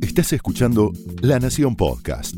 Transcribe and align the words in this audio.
Estás 0.00 0.32
escuchando 0.32 0.92
La 1.22 1.38
Nación 1.38 1.76
Podcast. 1.76 2.34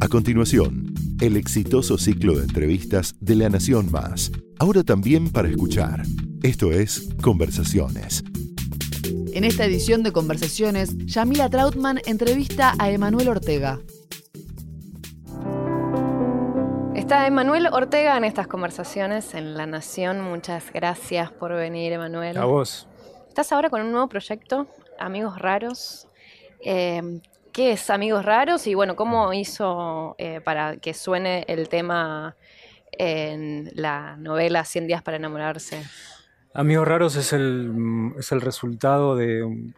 A 0.00 0.08
continuación, 0.08 0.94
el 1.20 1.36
exitoso 1.36 1.98
ciclo 1.98 2.36
de 2.36 2.44
entrevistas 2.44 3.14
de 3.20 3.34
La 3.34 3.48
Nación 3.48 3.90
Más. 3.90 4.32
Ahora 4.58 4.82
también 4.84 5.30
para 5.30 5.48
escuchar. 5.48 6.02
Esto 6.42 6.72
es 6.72 7.08
Conversaciones. 7.22 8.24
En 9.32 9.44
esta 9.44 9.64
edición 9.64 10.02
de 10.02 10.12
Conversaciones, 10.12 10.96
Yamila 11.06 11.48
Trautman 11.48 12.00
entrevista 12.06 12.74
a 12.78 12.90
Emanuel 12.90 13.28
Ortega. 13.28 13.80
Está 16.94 17.26
Emanuel 17.26 17.66
Ortega 17.72 18.16
en 18.16 18.24
estas 18.24 18.46
conversaciones 18.46 19.34
en 19.34 19.54
La 19.54 19.66
Nación. 19.66 20.20
Muchas 20.20 20.72
gracias 20.72 21.32
por 21.32 21.52
venir, 21.54 21.92
Emanuel. 21.92 22.36
A 22.36 22.44
vos. 22.44 22.86
Estás 23.40 23.52
ahora 23.54 23.70
con 23.70 23.80
un 23.80 23.90
nuevo 23.90 24.06
proyecto, 24.06 24.68
Amigos 24.98 25.38
Raros. 25.38 26.06
Eh, 26.62 27.22
¿Qué 27.52 27.72
es 27.72 27.88
Amigos 27.88 28.22
Raros? 28.22 28.66
Y 28.66 28.74
bueno, 28.74 28.96
¿cómo 28.96 29.32
hizo 29.32 30.14
eh, 30.18 30.42
para 30.42 30.76
que 30.76 30.92
suene 30.92 31.46
el 31.48 31.70
tema 31.70 32.36
en 32.92 33.70
la 33.72 34.18
novela 34.18 34.66
100 34.66 34.88
días 34.88 35.02
para 35.02 35.16
enamorarse? 35.16 35.82
Amigos 36.52 36.86
Raros 36.86 37.16
es 37.16 37.32
el, 37.32 38.12
es 38.18 38.30
el 38.30 38.42
resultado 38.42 39.16
de, 39.16 39.72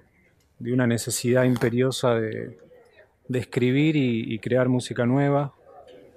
de 0.59 0.73
una 0.73 0.89
necesidad 0.89 1.45
imperiosa 1.45 2.17
de, 2.17 2.59
de 3.29 3.39
escribir 3.39 3.95
y, 3.95 4.35
y, 4.35 4.41
crear 4.41 4.69
música 4.69 5.07
nueva. 5.07 5.55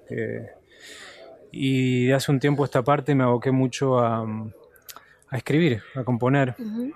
Eh, 0.10 0.50
y 1.52 2.08
de 2.08 2.16
hace 2.16 2.32
un 2.32 2.40
tiempo 2.40 2.66
esta 2.66 2.82
parte 2.82 3.14
me 3.14 3.24
aboqué 3.24 3.52
mucho 3.52 4.00
a, 4.00 4.26
a 5.30 5.38
escribir, 5.38 5.84
a 5.94 6.04
componer. 6.04 6.56
Uh 6.58 6.64
-huh. 6.64 6.94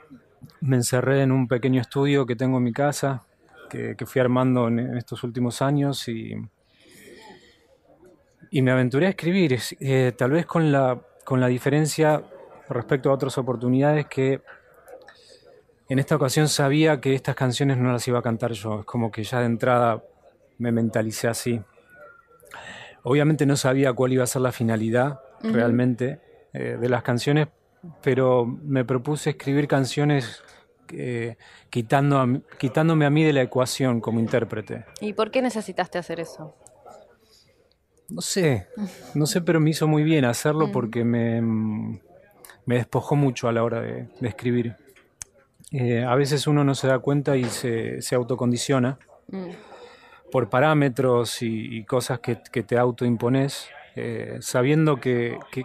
Me 0.62 0.76
encerré 0.76 1.22
en 1.22 1.32
un 1.32 1.48
pequeño 1.48 1.82
estudio 1.82 2.26
que 2.26 2.36
tengo 2.36 2.58
en 2.58 2.64
mi 2.64 2.74
casa, 2.74 3.24
que, 3.70 3.96
que 3.96 4.06
fui 4.06 4.22
armando 4.22 4.68
en, 4.68 4.80
en, 4.80 4.98
estos 4.98 5.24
últimos 5.24 5.62
años 5.62 6.08
y, 6.08 6.36
y 8.52 8.62
me 8.62 8.72
aventuré 8.72 9.08
a 9.08 9.10
escribir, 9.10 9.60
eh, 9.80 10.12
tal 10.18 10.32
vez 10.32 10.46
con 10.46 10.72
la, 10.72 11.00
con 11.24 11.40
la 11.40 11.48
diferencia 11.48 12.24
respecto 12.70 13.10
a 13.10 13.14
otras 13.14 13.38
oportunidades 13.38 14.08
que 14.08 14.42
en 15.88 16.00
esta 16.00 16.16
ocasión 16.16 16.48
sabía 16.48 17.02
que 17.02 17.16
estas 17.16 17.36
canciones 17.36 17.78
no 17.78 17.92
las 17.92 18.08
iba 18.08 18.20
a 18.20 18.22
cantar 18.22 18.52
yo, 18.52 18.82
es 18.82 18.86
como 18.86 19.12
que 19.12 19.24
ya 19.24 19.40
de 19.40 19.46
entrada 19.46 20.04
me 20.60 20.72
mentalicé 20.72 21.28
así. 21.28 21.62
Obviamente 23.04 23.46
no 23.46 23.56
sabía 23.56 23.94
cuál 23.94 24.14
iba 24.14 24.24
a 24.24 24.28
ser 24.28 24.42
la 24.42 24.52
finalidad 24.52 25.22
uh 25.42 25.48
-huh. 25.48 25.52
realmente 25.52 26.20
eh, 26.54 26.78
de 26.80 26.90
las 26.90 27.02
canciones, 27.02 27.48
pero 28.02 28.46
me 28.46 28.86
propuse 28.86 29.32
escribir 29.32 29.68
canciones 29.68 30.44
eh, 30.92 31.38
quitando 31.70 32.20
a, 32.20 32.28
quitándome 32.58 33.06
a 33.06 33.10
mí 33.10 33.24
de 33.24 33.34
la 33.34 33.42
ecuación 33.42 34.02
como 34.02 34.20
intérprete. 34.20 34.86
¿Y 35.02 35.14
por 35.14 35.32
qué 35.32 35.42
necesitaste 35.42 35.98
hacer 35.98 36.20
eso? 36.20 36.56
No 38.10 38.22
sé, 38.22 38.68
no 39.14 39.28
sé, 39.28 39.42
pero 39.42 39.60
me 39.60 39.70
hizo 39.70 39.88
muy 39.88 40.04
bien 40.04 40.26
hacerlo 40.26 40.68
-huh. 40.68 40.72
porque 40.72 41.04
me, 41.04 41.42
me, 41.42 42.76
despojó 42.76 43.16
mucho 43.16 43.48
a 43.48 43.52
la 43.52 43.64
hora 43.64 43.82
de, 43.82 44.10
de 44.20 44.28
escribir. 44.28 44.76
Eh, 45.72 46.04
a 46.04 46.16
veces 46.16 46.48
uno 46.48 46.64
no 46.64 46.74
se 46.74 46.88
da 46.88 46.98
cuenta 46.98 47.38
y 47.38 47.44
se, 47.46 48.02
se 48.02 48.16
autocondiciona 48.16 48.98
uh 49.32 49.52
por 50.32 50.50
parámetros 50.50 51.42
y, 51.42 51.78
y 51.78 51.84
cosas 51.84 52.20
que, 52.20 52.42
que, 52.52 52.64
te 52.64 52.78
autoimpones, 52.78 53.70
eh, 53.96 54.38
sabiendo 54.42 54.98
que, 54.98 55.38
que, 55.52 55.64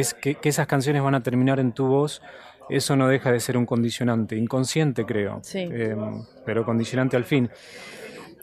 es, 0.00 0.14
que, 0.14 0.38
esas 0.42 0.66
canciones 0.66 1.02
van 1.02 1.14
a 1.14 1.22
terminar 1.22 1.60
en 1.60 1.72
tu 1.72 1.86
voz, 1.86 2.22
eso 2.68 2.96
no 2.96 3.08
deja 3.08 3.30
de 3.32 3.40
ser 3.40 3.56
un 3.56 3.66
condicionante, 3.66 4.36
inconsciente 4.36 5.04
creo, 5.04 5.40
sí. 5.42 5.68
eh, 5.70 5.96
pero 6.44 6.64
condicionante 6.64 7.16
al 7.16 7.24
fin. 7.24 7.50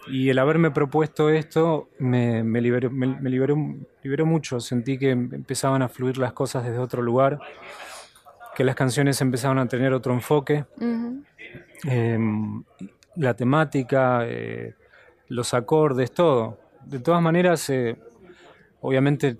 Y 0.07 0.29
el 0.29 0.39
haberme 0.39 0.71
propuesto 0.71 1.29
esto 1.29 1.89
me, 1.99 2.43
me, 2.43 2.61
liberó, 2.61 2.89
me, 2.91 3.07
me 3.07 3.29
liberó, 3.29 3.55
liberó, 4.01 4.25
mucho, 4.25 4.59
sentí 4.59 4.97
que 4.97 5.11
empezaban 5.11 5.81
a 5.81 5.87
fluir 5.87 6.17
las 6.17 6.33
cosas 6.33 6.65
desde 6.65 6.79
otro 6.79 7.01
lugar, 7.01 7.39
que 8.55 8.63
las 8.63 8.75
canciones 8.75 9.19
empezaban 9.21 9.57
a 9.59 9.67
tener 9.67 9.93
otro 9.93 10.13
enfoque, 10.13 10.65
uh 10.77 10.83
-huh. 10.83 11.23
eh, 11.89 12.19
la 13.15 13.33
temática 13.33 14.25
eh, 14.25 14.75
los 15.29 15.53
acordes, 15.53 16.11
todo. 16.11 16.59
De 16.85 16.99
todas 16.99 17.21
maneras, 17.21 17.69
eh, 17.69 17.97
obviamente 18.81 19.37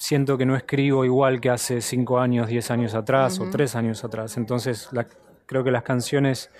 siento 0.00 0.38
que 0.38 0.46
no 0.46 0.56
escribo 0.56 1.04
igual 1.04 1.42
que 1.42 1.50
hace 1.50 1.82
cinco 1.82 2.20
años, 2.20 2.48
diez 2.48 2.70
años 2.70 2.94
atrás 2.94 3.38
uh 3.38 3.42
-huh. 3.42 3.48
o 3.48 3.50
tres 3.50 3.76
años 3.76 4.02
atrás. 4.02 4.38
Entonces 4.38 4.88
la, 4.92 5.06
creo 5.44 5.62
que 5.62 5.70
las 5.70 5.82
canciones 5.82 6.50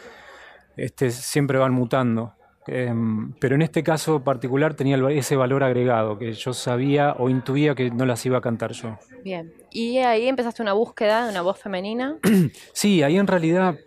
este, 0.76 1.10
siempre 1.10 1.58
van 1.58 1.72
mutando. 1.72 2.34
Eh, 2.66 2.92
pero 3.40 3.54
en 3.54 3.62
este 3.62 3.82
caso 3.82 4.22
particular 4.22 4.74
tenía 4.74 4.98
ese 5.08 5.34
valor 5.36 5.64
agregado 5.64 6.18
que 6.18 6.34
yo 6.34 6.52
sabía 6.52 7.16
o 7.18 7.30
intuía 7.30 7.74
que 7.74 7.90
no 7.90 8.04
las 8.04 8.24
iba 8.26 8.36
a 8.36 8.40
cantar 8.42 8.72
yo. 8.72 8.98
Bien. 9.24 9.54
¿Y 9.70 9.96
ahí 9.98 10.28
empezaste 10.28 10.60
una 10.60 10.74
búsqueda 10.74 11.24
de 11.24 11.30
una 11.30 11.40
voz 11.40 11.58
femenina? 11.58 12.18
sí, 12.74 13.02
ahí 13.02 13.16
en 13.16 13.26
realidad 13.26 13.78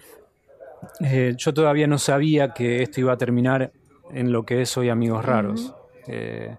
eh, 1.00 1.36
yo 1.38 1.54
todavía 1.54 1.86
no 1.86 2.00
sabía 2.00 2.56
que 2.56 2.82
esto 2.82 3.00
iba 3.00 3.14
a 3.14 3.18
terminar 3.18 3.72
en 4.12 4.32
lo 4.32 4.44
que 4.46 4.64
es 4.64 4.76
hoy 4.78 4.90
Amigos 4.90 5.24
Raros. 5.24 5.62
Uh 5.62 5.70
-huh. 5.70 5.76
eh, 6.08 6.58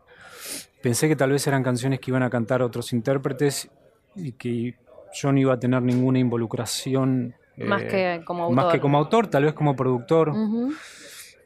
pensé 0.85 1.09
que 1.09 1.17
tal 1.17 1.31
vez 1.31 1.47
eran 1.47 1.63
canciones 1.63 1.99
que 1.99 2.11
iban 2.11 2.23
a 2.23 2.29
cantar 2.29 2.61
otros 2.61 2.93
intérpretes 2.93 3.71
y 4.15 4.33
que 4.33 4.75
yo 5.15 5.33
no 5.33 5.41
iba 5.41 5.55
a 5.55 5.59
tener 5.59 5.81
ninguna 5.81 6.19
involucración. 6.19 7.35
Más 7.57 7.81
eh, 7.85 7.89
que 7.89 8.25
como 8.27 8.43
autor. 8.43 8.57
Más 8.57 8.73
que 8.75 8.81
como 8.81 8.99
autor, 8.99 9.29
tal 9.29 9.45
vez 9.45 9.55
como 9.55 9.75
productor. 9.75 10.29
Uh 10.29 10.35
-huh. 10.35 10.77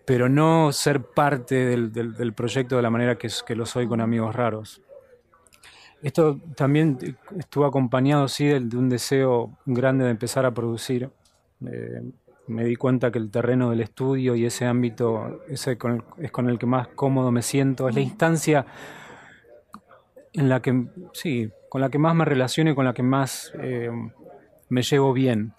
Pero 0.04 0.28
no 0.28 0.72
ser 0.72 1.02
parte 1.02 1.54
del, 1.54 1.92
del, 1.92 2.14
del, 2.14 2.32
proyecto 2.32 2.74
de 2.74 2.82
la 2.82 2.90
manera 2.90 3.16
que, 3.16 3.28
que 3.46 3.54
lo 3.54 3.64
soy 3.64 3.86
con 3.86 4.00
Amigos 4.00 4.34
Raros. 4.34 4.82
Esto 6.02 6.40
también 6.56 6.98
estuvo 7.38 7.64
acompañado, 7.64 8.26
sí, 8.26 8.46
de, 8.46 8.58
de 8.58 8.76
un 8.76 8.88
deseo 8.88 9.56
grande 9.66 10.04
de 10.04 10.10
empezar 10.10 10.46
a 10.46 10.50
producir. 10.50 11.10
Eh, 11.64 12.02
me 12.48 12.64
di 12.64 12.74
cuenta 12.74 13.12
que 13.12 13.20
el 13.20 13.30
terreno 13.30 13.70
del 13.70 13.82
estudio 13.82 14.34
y 14.34 14.46
ese 14.46 14.64
ámbito 14.64 15.42
ese 15.48 15.78
con 15.78 15.92
el, 15.92 16.02
es 16.24 16.32
con 16.32 16.48
el 16.48 16.58
que 16.58 16.66
más 16.66 16.88
cómodo 16.88 17.30
me 17.30 17.42
siento, 17.42 17.88
es 17.88 17.94
la 17.94 18.00
instancia 18.00 18.66
en 20.38 20.48
la 20.48 20.60
que, 20.60 20.86
sí, 21.12 21.50
con 21.68 21.80
la 21.80 21.90
que 21.90 21.98
más 21.98 22.14
me 22.14 22.24
relaciono 22.24 22.70
y 22.70 22.74
con 22.74 22.84
la 22.84 22.94
que 22.94 23.02
más 23.02 23.52
eh, 23.60 23.90
me 24.68 24.82
llevo 24.82 25.12
bien 25.12 25.52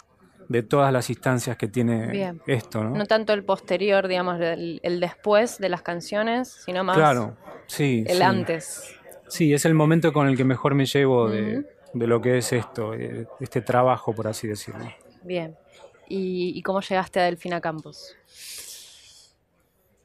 de 0.48 0.62
todas 0.62 0.92
las 0.92 1.10
instancias 1.10 1.56
que 1.56 1.68
tiene 1.68 2.08
bien. 2.08 2.42
esto. 2.46 2.82
¿no? 2.82 2.90
no 2.90 3.06
tanto 3.06 3.32
el 3.32 3.44
posterior, 3.44 4.08
digamos, 4.08 4.40
el, 4.40 4.80
el, 4.82 4.98
después 4.98 5.58
de 5.58 5.68
las 5.68 5.82
canciones, 5.82 6.48
sino 6.64 6.82
más 6.82 6.96
claro, 6.96 7.36
sí, 7.66 8.04
el 8.06 8.16
sí. 8.16 8.22
antes. 8.22 8.96
Sí, 9.28 9.54
es 9.54 9.64
el 9.64 9.74
momento 9.74 10.12
con 10.12 10.26
el 10.26 10.36
que 10.36 10.44
mejor 10.44 10.74
me 10.74 10.86
llevo 10.86 11.28
de, 11.28 11.58
uh 11.58 11.60
-huh. 11.60 11.66
de 11.94 12.06
lo 12.08 12.20
que 12.20 12.38
es 12.38 12.52
esto, 12.52 12.94
eh, 12.94 13.28
este 13.38 13.60
trabajo, 13.60 14.12
por 14.12 14.26
así 14.26 14.48
decirlo. 14.48 14.86
Bien 15.22 15.56
y, 16.10 16.58
y 16.58 16.62
cómo 16.62 16.80
llegaste 16.82 17.20
a 17.20 17.24
Delfina 17.24 17.60
Campos? 17.60 18.16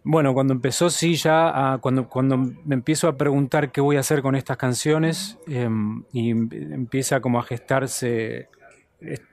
Bueno, 0.08 0.36
cuando 0.36 0.54
empezó, 0.54 0.92
sí, 0.92 1.16
ya 1.16 1.74
a, 1.74 1.80
cuando, 1.80 2.08
cuando 2.08 2.38
me 2.38 2.76
empiezo 2.76 3.08
a 3.08 3.18
preguntar 3.18 3.72
qué 3.72 3.82
voy 3.82 3.98
a 3.98 4.02
hacer 4.02 4.22
con 4.22 4.36
estas 4.36 4.56
canciones 4.56 5.40
eh, 5.48 5.68
y 6.14 6.30
empieza 6.30 7.22
como 7.22 7.40
a 7.40 7.44
gestarse 7.44 8.50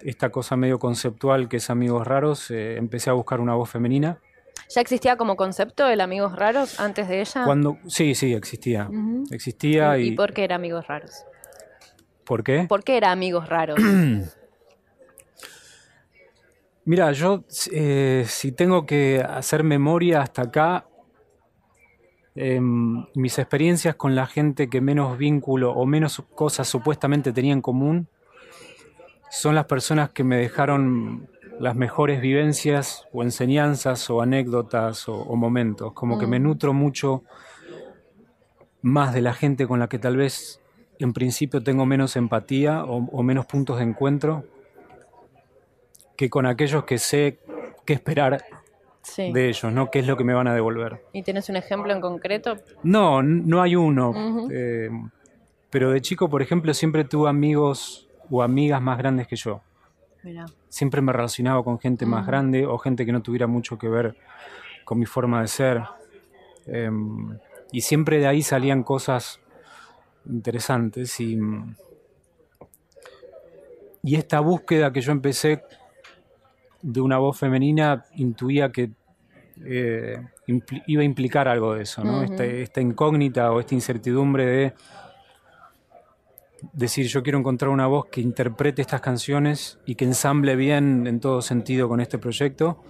esta 0.01 0.31
cosa 0.31 0.57
medio 0.57 0.79
conceptual 0.79 1.51
que 1.51 1.59
es 1.59 1.69
Amigos 1.69 2.07
Raros, 2.07 2.51
eh, 2.51 2.79
empecé 2.79 3.11
a 3.11 3.13
buscar 3.13 3.41
una 3.41 3.55
voz 3.55 3.69
femenina. 3.69 4.19
¿Ya 4.75 4.81
existía 4.81 5.17
como 5.17 5.37
concepto 5.37 5.87
el 5.87 6.01
Amigos 6.01 6.37
Raros 6.37 6.81
antes 6.81 7.07
de 7.07 7.21
ella? 7.21 7.45
Cuando, 7.45 7.77
sí, 7.87 8.15
sí, 8.15 8.33
existía. 8.33 8.89
Uh 8.89 8.95
-huh. 8.95 9.27
Existía 9.31 9.99
¿Y, 9.99 10.05
y, 10.05 10.09
¿Y 10.09 10.17
por 10.17 10.33
qué 10.33 10.45
era 10.45 10.57
Amigos 10.57 10.87
Raros? 10.87 11.27
¿Por 12.25 12.43
qué? 12.43 12.65
¿Por 12.67 12.83
qué 12.83 12.97
era 12.97 13.13
Amigos 13.13 13.47
Raros? 13.51 13.79
Mira, 16.85 17.13
yo 17.13 17.45
eh, 17.71 18.25
si 18.27 18.51
tengo 18.51 18.87
que 18.87 19.21
hacer 19.21 19.63
memoria 19.63 20.21
hasta 20.21 20.43
acá, 20.43 20.87
eh, 22.35 22.61
mis 22.61 23.39
experiencias 23.39 23.95
con 23.95 24.17
la 24.17 24.27
gente 24.27 24.69
que 24.69 24.81
menos 24.81 25.17
vínculo 25.17 25.73
o 25.73 25.87
menos 25.87 26.23
cosas 26.35 26.67
supuestamente 26.67 27.33
tenía 27.33 27.53
en 27.53 27.61
común 27.61 28.09
son 29.31 29.55
las 29.55 29.67
personas 29.67 30.11
que 30.11 30.25
me 30.25 30.37
dejaron 30.37 31.29
las 31.61 31.77
mejores 31.77 32.21
vivencias 32.21 33.07
o 33.13 33.23
enseñanzas 33.23 34.11
o 34.11 34.21
anécdotas 34.21 35.09
o, 35.09 35.15
o 35.15 35.37
momentos. 35.37 35.93
Como 35.93 36.17
mm. 36.17 36.19
que 36.19 36.27
me 36.27 36.41
mm. 36.41 36.43
nutro 36.43 36.73
mucho 36.73 37.23
más 38.81 39.15
de 39.15 39.21
la 39.21 39.35
gente 39.35 39.69
con 39.69 39.79
la 39.79 39.89
que 39.89 40.01
tal 40.01 40.17
vez 40.17 40.61
en 40.99 41.13
principio 41.13 41.63
tengo 41.63 41.87
menos 41.87 42.17
empatía 42.17 42.85
o, 42.85 43.09
o 43.13 43.23
menos 43.23 43.47
puntos 43.47 43.79
de 43.79 43.85
encuentro 43.85 44.45
que 46.23 46.31
con 46.31 46.47
aquellos 46.47 46.85
que 46.85 46.99
sé 46.99 47.41
qué 47.85 47.95
esperar 47.95 48.45
sí. 49.03 49.33
de 49.33 49.49
ellos, 49.49 49.73
¿no? 49.73 49.91
¿Qué 49.91 49.99
es 49.99 50.07
lo 50.07 50.17
que 50.17 50.23
me 50.23 50.33
van 50.33 50.47
a 50.47 50.55
devolver? 50.55 51.05
¿Y 51.13 51.25
tienes 51.25 51.49
un 51.49 51.57
ejemplo 51.57 51.93
en 51.93 52.01
concreto? 52.01 52.59
No, 52.85 53.25
no 53.25 53.61
hay 53.61 53.75
uno. 53.75 54.11
Uh 54.11 54.15
-huh. 54.15 54.49
eh, 54.53 54.89
pero 55.69 55.91
de 55.91 56.01
chico, 56.01 56.29
por 56.31 56.41
ejemplo, 56.41 56.73
siempre 56.75 57.03
tuve 57.03 57.29
amigos 57.29 58.09
o 58.31 58.41
amigas 58.41 58.81
más 58.81 58.99
grandes 58.99 59.27
que 59.27 59.35
yo. 59.35 59.63
Siempre 60.69 61.01
me 61.03 61.13
relacionaba 61.13 61.65
con 61.65 61.81
gente 61.81 62.07
más 62.07 62.23
Mm. 62.23 62.27
grande 62.29 62.67
o 62.67 62.79
gente 62.79 63.05
que 63.05 63.11
no 63.11 63.21
tuviera 63.21 63.49
mucho 63.49 63.77
que 63.77 63.89
ver 63.89 64.15
con 64.85 65.01
mi 65.01 65.07
forma 65.07 65.41
de 65.41 65.49
ser. 65.49 65.83
Em, 66.67 67.37
y 67.73 67.81
siempre 67.81 68.21
de 68.21 68.29
ahí 68.29 68.43
salían 68.43 68.85
cosas 68.85 69.41
interesantes 70.27 71.19
y, 71.19 71.37
y 74.05 74.15
esta 74.15 74.39
búsqueda 74.39 74.93
que 74.93 75.01
yo 75.01 75.11
empecé 75.11 75.65
de 76.83 77.01
una 77.01 77.19
voz 77.19 77.39
femenina 77.39 78.05
intuía 78.17 78.71
que 78.71 78.91
eh, 79.65 80.21
iba 80.87 81.03
a 81.03 81.05
implicar 81.05 81.49
algo 81.49 81.75
de 81.75 81.83
eso, 81.83 82.03
¿no? 82.05 82.23
Esta 82.23 82.81
incógnita 82.81 83.53
o 83.53 83.61
esta 83.61 83.75
incertidumbre 83.75 84.47
de 84.47 84.75
decir 86.73 87.07
yo 87.07 87.23
quiero 87.23 87.39
encontrar 87.39 87.71
una 87.71 87.87
voz 87.87 88.07
que 88.07 88.21
interprete 88.21 88.83
estas 88.83 89.01
canciones 89.01 89.79
y 89.85 89.95
que 89.95 90.05
ensamble 90.05 90.57
bien 90.57 91.07
en 91.07 91.21
todo 91.21 91.43
sentido 91.43 91.89
con 91.89 92.01
este 92.01 92.19
proyecto. 92.19 92.83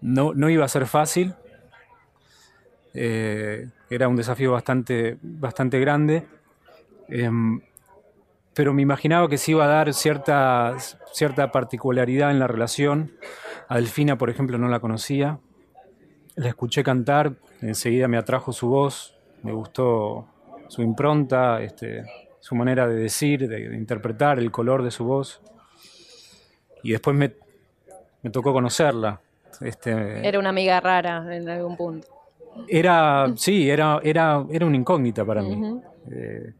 No, 0.00 0.34
no 0.34 0.50
iba 0.50 0.64
a 0.64 0.68
ser 0.68 0.86
fácil, 0.86 1.34
eh, 2.94 3.68
era 3.88 4.08
un 4.08 4.16
desafío 4.16 4.52
bastante, 4.52 5.18
bastante 5.22 5.78
grande, 5.80 6.26
em, 7.08 7.60
pero 8.54 8.72
me 8.74 8.82
imaginaba 8.82 9.28
que 9.28 9.38
se 9.38 9.52
iba 9.52 9.64
a 9.64 9.68
dar 9.68 9.92
cierta, 9.94 10.74
cierta 11.12 11.50
particularidad 11.52 12.30
en 12.30 12.38
la 12.38 12.46
relación. 12.46 13.12
A 13.68 13.76
Delfina, 13.76 14.18
por 14.18 14.30
ejemplo, 14.30 14.58
no 14.58 14.68
la 14.68 14.80
conocía. 14.80 15.38
La 16.36 16.48
escuché 16.48 16.82
cantar, 16.82 17.34
enseguida 17.60 18.08
me 18.08 18.16
atrajo 18.16 18.52
su 18.52 18.68
voz, 18.68 19.14
me 19.42 19.52
gustó 19.52 20.26
su 20.68 20.82
impronta, 20.82 21.62
este, 21.62 22.04
su 22.40 22.54
manera 22.54 22.86
de 22.86 22.94
decir, 22.94 23.48
de, 23.48 23.68
de 23.68 23.76
interpretar, 23.76 24.38
el 24.38 24.50
color 24.50 24.82
de 24.82 24.90
su 24.90 25.04
voz. 25.04 25.40
Y 26.82 26.92
después 26.92 27.16
me, 27.16 27.34
me 28.22 28.30
tocó 28.30 28.52
conocerla. 28.52 29.20
Este, 29.60 30.26
Era 30.26 30.38
una 30.38 30.48
amiga 30.48 30.80
rara 30.80 31.36
en 31.36 31.48
algún 31.48 31.76
punto. 31.76 32.08
era, 32.68 33.32
sí, 33.36 33.68
era, 33.70 34.00
era, 34.02 34.44
era 34.50 34.66
una 34.66 34.76
incógnita 34.76 35.24
para 35.24 35.42
mí. 35.42 35.80
Eh, 36.10 36.52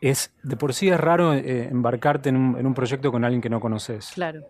es, 0.00 0.32
de 0.42 0.56
por 0.56 0.74
sí 0.74 0.88
es 0.88 0.98
raro 1.00 1.34
eh, 1.34 1.68
embarcarte 1.68 2.28
en 2.28 2.36
un, 2.36 2.58
en 2.58 2.66
un 2.66 2.74
proyecto 2.74 3.10
con 3.10 3.24
alguien 3.24 3.40
que 3.40 3.48
no 3.50 3.60
conoces. 3.60 4.12
Claro. 4.14 4.46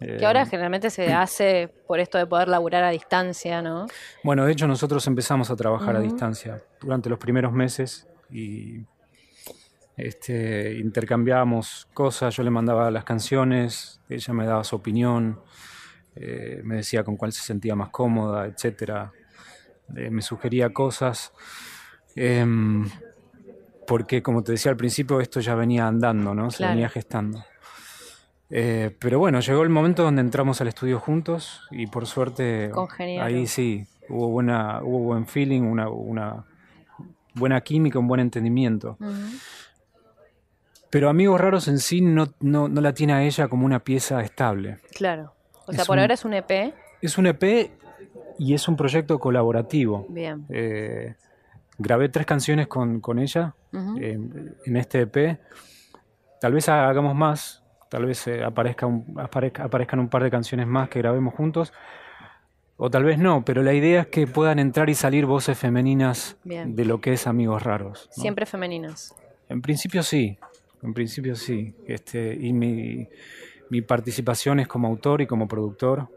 Eh, 0.00 0.16
Que 0.18 0.26
ahora 0.26 0.44
generalmente 0.46 0.90
se 0.90 1.12
hace 1.12 1.68
por 1.86 2.00
esto 2.00 2.18
de 2.18 2.26
poder 2.26 2.48
laburar 2.48 2.84
a 2.84 2.90
distancia, 2.90 3.62
¿no? 3.62 3.86
Bueno, 4.22 4.44
de 4.44 4.52
hecho 4.52 4.66
nosotros 4.66 5.06
empezamos 5.06 5.50
a 5.50 5.56
trabajar 5.56 5.96
a 5.96 6.00
distancia 6.00 6.62
durante 6.80 7.08
los 7.08 7.18
primeros 7.18 7.52
meses 7.52 8.06
y 8.30 8.80
este, 9.96 10.74
intercambiábamos 10.78 11.88
cosas, 11.94 12.36
yo 12.36 12.42
le 12.42 12.50
mandaba 12.50 12.90
las 12.90 13.04
canciones, 13.04 14.00
ella 14.08 14.34
me 14.34 14.44
daba 14.44 14.62
su 14.64 14.76
opinión, 14.76 15.40
eh, 16.14 16.60
me 16.64 16.76
decía 16.76 17.02
con 17.04 17.16
cuál 17.16 17.32
se 17.32 17.42
sentía 17.42 17.74
más 17.74 17.88
cómoda, 17.90 18.46
etcétera, 18.46 19.12
Eh, 19.94 20.10
me 20.10 20.20
sugería 20.20 20.72
cosas, 20.72 21.32
em, 22.16 22.90
porque 23.86 24.22
como 24.22 24.42
te 24.42 24.52
decía 24.52 24.70
al 24.70 24.76
principio, 24.76 25.20
esto 25.20 25.40
ya 25.40 25.54
venía 25.54 25.86
andando, 25.86 26.34
¿no? 26.34 26.50
Se 26.50 26.58
Claro. 26.58 26.72
venía 26.74 26.88
gestando. 26.88 27.44
Eh, 28.50 28.94
pero 29.00 29.18
bueno, 29.18 29.40
llegó 29.40 29.62
el 29.62 29.70
momento 29.70 30.02
donde 30.04 30.20
entramos 30.20 30.60
al 30.60 30.68
estudio 30.68 31.00
juntos 31.00 31.62
y 31.70 31.86
por 31.88 32.06
suerte 32.06 32.70
Congeniaron. 32.72 33.26
ahí 33.26 33.46
sí 33.48 33.86
hubo 34.08 34.28
buena, 34.28 34.80
hubo 34.84 35.00
buen 35.00 35.26
feeling, 35.26 35.62
una, 35.62 35.88
una 35.88 36.44
buena 37.34 37.60
química, 37.60 37.98
un 37.98 38.06
buen 38.06 38.20
entendimiento. 38.20 38.96
Pero 40.90 41.08
Amigos 41.10 41.40
Raros 41.40 41.68
en 41.68 41.78
sí 41.78 42.00
no, 42.00 42.28
no, 42.40 42.68
no 42.68 42.80
la 42.80 42.92
tiene 42.94 43.12
a 43.14 43.22
ella 43.24 43.48
como 43.48 43.66
una 43.66 43.80
pieza 43.80 44.20
estable. 44.22 44.78
Claro. 44.94 45.32
O 45.66 45.72
sea, 45.72 45.82
Es 45.82 45.86
por 45.88 45.96
un- 45.96 46.00
ahora 46.02 46.14
es 46.14 46.24
un 46.24 46.34
EP. 46.34 46.72
Es 47.02 47.18
un 47.18 47.26
EP 47.26 47.72
y 48.38 48.54
es 48.54 48.68
un 48.68 48.76
proyecto 48.76 49.18
colaborativo. 49.18 50.06
Bien. 50.08 50.46
Eh, 50.48 51.14
grabé 51.78 52.08
tres 52.08 52.26
canciones 52.26 52.66
con, 52.66 53.00
con 53.00 53.18
ella 53.18 53.54
eh, 54.00 54.18
en 54.64 54.76
este 54.76 55.02
EP. 55.02 55.38
Tal 56.40 56.52
vez 56.52 56.68
hagamos 56.68 57.14
más, 57.14 57.62
tal 57.88 58.06
vez 58.06 58.26
eh, 58.26 58.42
aparezca 58.44 58.86
un- 58.86 59.14
aparezca- 59.18 59.64
aparezcan 59.64 59.98
un 60.00 60.08
par 60.08 60.22
de 60.22 60.30
canciones 60.30 60.66
más 60.66 60.88
que 60.88 60.98
grabemos 61.00 61.34
juntos, 61.34 61.72
o 62.78 62.90
tal 62.90 63.04
vez 63.04 63.18
no, 63.18 63.42
pero 63.44 63.62
la 63.62 63.72
idea 63.72 64.02
es 64.02 64.06
que 64.08 64.26
puedan 64.26 64.58
entrar 64.58 64.90
y 64.90 64.94
salir 64.94 65.24
voces 65.26 65.56
femeninas 65.58 66.36
Bien. 66.44 66.76
de 66.76 66.84
lo 66.84 67.00
que 67.00 67.14
es 67.14 67.26
Amigos 67.26 67.62
Raros. 67.62 68.10
¿no? 68.16 68.22
Siempre 68.22 68.44
femeninas. 68.46 69.14
En 69.48 69.62
principio 69.62 70.02
sí, 70.02 70.38
en 70.82 70.92
principio 70.92 71.36
sí. 71.36 71.74
Este, 71.86 72.34
y 72.34 72.52
mi, 72.52 73.08
mi 73.70 73.80
participación 73.80 74.60
es 74.60 74.68
como 74.68 74.88
autor 74.88 75.22
y 75.22 75.26
como 75.26 75.48
productor. 75.48 76.08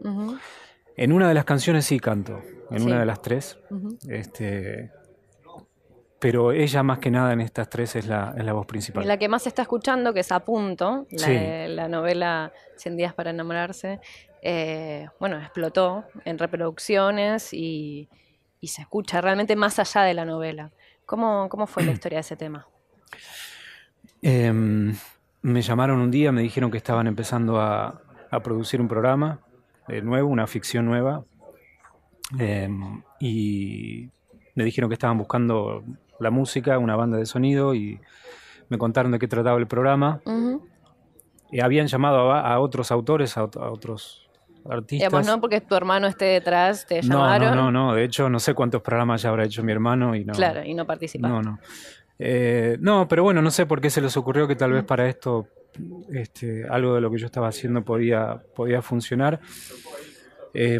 En 0.96 1.12
una 1.12 1.28
de 1.28 1.34
las 1.34 1.44
canciones 1.46 1.86
sí 1.86 1.98
canto, 1.98 2.42
en 2.70 2.80
Sí. 2.80 2.84
una 2.86 3.00
de 3.00 3.06
las 3.06 3.22
tres. 3.22 3.58
Este, 4.06 4.90
pero 6.20 6.52
ella 6.52 6.82
más 6.82 6.98
que 7.00 7.10
nada 7.10 7.32
en 7.32 7.40
estas 7.40 7.68
tres 7.68 7.96
es 7.96 8.06
la, 8.06 8.34
es 8.36 8.44
la 8.44 8.52
voz 8.52 8.64
Y 8.64 8.68
principal. 8.68 9.08
la 9.08 9.16
que 9.18 9.28
más 9.28 9.42
se 9.42 9.48
está 9.48 9.62
escuchando, 9.62 10.12
que 10.14 10.20
es 10.20 10.30
A 10.30 10.40
Punto, 10.44 11.06
la, 11.10 11.18
Sí. 11.26 11.34
la 11.74 11.88
novela 11.88 12.52
100 12.76 12.96
días 12.96 13.14
para 13.14 13.30
enamorarse, 13.30 14.00
eh, 14.42 15.08
bueno, 15.18 15.38
explotó 15.38 16.04
en 16.24 16.38
reproducciones 16.38 17.52
y, 17.52 18.08
y 18.60 18.68
se 18.68 18.82
escucha 18.82 19.20
realmente 19.20 19.56
más 19.56 19.78
allá 19.78 20.02
de 20.02 20.14
la 20.14 20.24
novela. 20.24 20.70
¿Cómo, 21.06 21.48
cómo 21.48 21.66
fue 21.66 21.82
la 21.84 21.92
historia 21.92 22.16
de 22.18 22.20
ese 22.20 22.36
tema? 22.36 22.66
Em, 24.22 24.94
me 25.42 25.62
llamaron 25.62 26.00
un 26.00 26.10
día, 26.10 26.32
me 26.32 26.42
dijeron 26.42 26.70
que 26.70 26.76
estaban 26.76 27.06
empezando 27.06 27.60
a, 27.60 28.02
a 28.30 28.40
producir 28.40 28.80
un 28.80 28.88
programa 28.88 29.40
eh, 29.88 30.02
nuevo, 30.02 30.28
una 30.28 30.46
ficción 30.46 30.84
nueva. 30.84 31.24
Em, 32.38 33.02
y 33.18 34.08
me 34.54 34.64
dijeron 34.64 34.88
que 34.90 34.94
estaban 34.94 35.18
buscando 35.18 35.82
la 36.20 36.30
música, 36.30 36.78
una 36.78 36.96
banda 36.96 37.16
de 37.18 37.26
sonido 37.26 37.74
y 37.74 38.00
me 38.68 38.78
contaron 38.78 39.12
de 39.12 39.18
qué 39.18 39.26
trataba 39.28 39.58
el 39.58 39.66
programa. 39.66 40.20
Y 41.52 41.60
habían 41.60 41.86
llamado 41.88 42.30
a, 42.32 42.40
a 42.52 42.60
otros 42.60 42.90
autores, 42.92 43.36
a, 43.36 43.42
ot- 43.44 43.60
a 43.60 43.70
otros 43.70 44.28
artistas. 44.68 45.08
Digamos, 45.10 45.26
no 45.26 45.40
porque 45.40 45.60
tu 45.60 45.74
hermano 45.74 46.06
esté 46.06 46.26
detrás, 46.26 46.86
te 46.86 47.02
llamaron. 47.02 47.54
no, 47.56 47.72
no, 47.72 47.72
no. 47.88 47.94
De 47.94 48.04
hecho, 48.04 48.28
no 48.30 48.38
sé 48.38 48.54
cuántos 48.54 48.82
programas 48.82 49.22
ya 49.22 49.30
habrá 49.30 49.44
hecho 49.44 49.62
mi 49.64 49.72
hermano 49.72 50.14
y 50.14 50.24
no. 50.24 50.32
Claro, 50.34 50.62
y 50.64 50.74
no 50.74 50.86
participaste. 50.86 51.34
No, 51.34 51.42
no. 51.42 51.58
Eh, 52.18 52.76
no, 52.80 53.08
pero 53.08 53.22
bueno, 53.24 53.40
no 53.42 53.50
sé 53.50 53.66
por 53.66 53.80
qué 53.80 53.90
se 53.90 54.00
les 54.00 54.16
ocurrió 54.16 54.46
que 54.46 54.54
tal 54.54 54.72
vez 54.72 54.84
para 54.84 55.08
esto 55.08 55.48
este, 56.12 56.66
algo 56.68 56.94
de 56.94 57.00
lo 57.00 57.10
que 57.10 57.18
yo 57.18 57.26
estaba 57.26 57.48
haciendo 57.48 57.82
podía, 57.82 58.42
podía 58.54 58.82
funcionar. 58.82 59.40
Eh, 60.52 60.78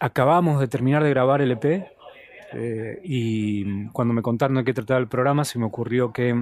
acabamos 0.00 0.60
de 0.60 0.68
terminar 0.68 1.02
de 1.02 1.10
grabar 1.10 1.40
el 1.42 1.50
EP 1.50 1.86
eh, 2.52 3.00
y 3.04 3.86
cuando 3.88 4.14
me 4.14 4.22
contaron 4.22 4.56
de 4.56 4.64
qué 4.64 4.72
trataba 4.72 5.00
el 5.00 5.08
programa 5.08 5.44
se 5.44 5.58
me 5.58 5.66
ocurrió 5.66 6.12
que 6.12 6.34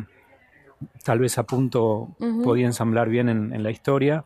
tal 1.05 1.19
vez 1.19 1.39
a 1.39 1.43
punto 1.45 2.09
podía 2.45 2.67
ensamblar 2.67 3.09
bien 3.09 3.29
en, 3.29 3.53
en 3.55 3.63
la 3.63 3.71
historia 3.71 4.25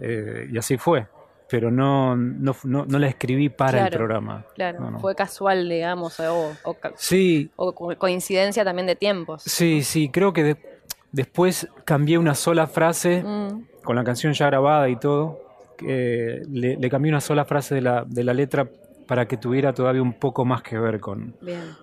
eh, 0.00 0.46
y 0.50 0.58
así 0.58 0.76
fue. 0.76 1.06
Pero 1.50 1.70
no, 1.70 2.14
no, 2.14 2.54
no, 2.64 2.84
no 2.84 2.98
la 2.98 3.08
escribí 3.08 3.48
para 3.48 3.86
el 3.86 3.90
programa. 3.90 4.44
Claro, 4.54 4.80
No, 4.90 4.98
fue 5.00 5.14
casual, 5.14 5.66
digamos, 5.68 6.20
o, 6.20 6.54
o 6.62 6.76
Sí, 6.96 7.50
coincidencia 7.98 8.64
también 8.64 8.86
de 8.86 8.96
tiempos. 8.96 9.42
Sí, 9.46 9.82
sí, 9.82 10.10
creo 10.10 10.32
que 10.34 10.42
de- 10.44 10.56
después 11.10 11.66
cambié 11.86 12.18
una 12.18 12.34
sola 12.34 12.66
frase 12.66 13.22
Mm, 13.22 13.62
con 13.82 13.96
la 13.96 14.04
canción 14.04 14.34
ya 14.34 14.46
grabada 14.46 14.88
y 14.90 14.96
todo. 14.96 15.38
le, 15.80 16.76
le 16.76 16.90
cambié 16.90 17.10
una 17.10 17.20
sola 17.22 17.44
frase 17.46 17.74
de 17.76 17.80
la, 17.80 18.04
de 18.06 18.24
la 18.24 18.34
letra 18.34 18.68
para 19.08 19.26
que 19.26 19.36
tuviera 19.38 19.72
todavía 19.72 20.02
un 20.02 20.12
poco 20.12 20.44
más 20.44 20.62
que 20.62 20.78
ver 20.78 21.00
con, 21.00 21.34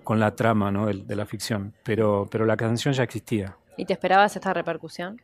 con 0.04 0.20
la 0.20 0.36
trama 0.36 0.72
¿no? 0.72 0.86
de, 0.86 1.04
de 1.04 1.16
la 1.16 1.26
ficción. 1.26 1.74
Pero, 1.84 2.28
pero 2.32 2.46
la 2.46 2.56
canción 2.56 2.94
ya 2.94 3.04
existía. 3.04 3.58
¿Y 3.76 3.86
te 3.86 3.94
esperabas 3.94 4.36
esta 4.36 4.54
repercusión? 4.54 5.20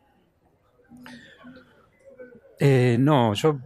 Eh, 2.60 2.98
no, 3.00 3.34
yo, 3.34 3.60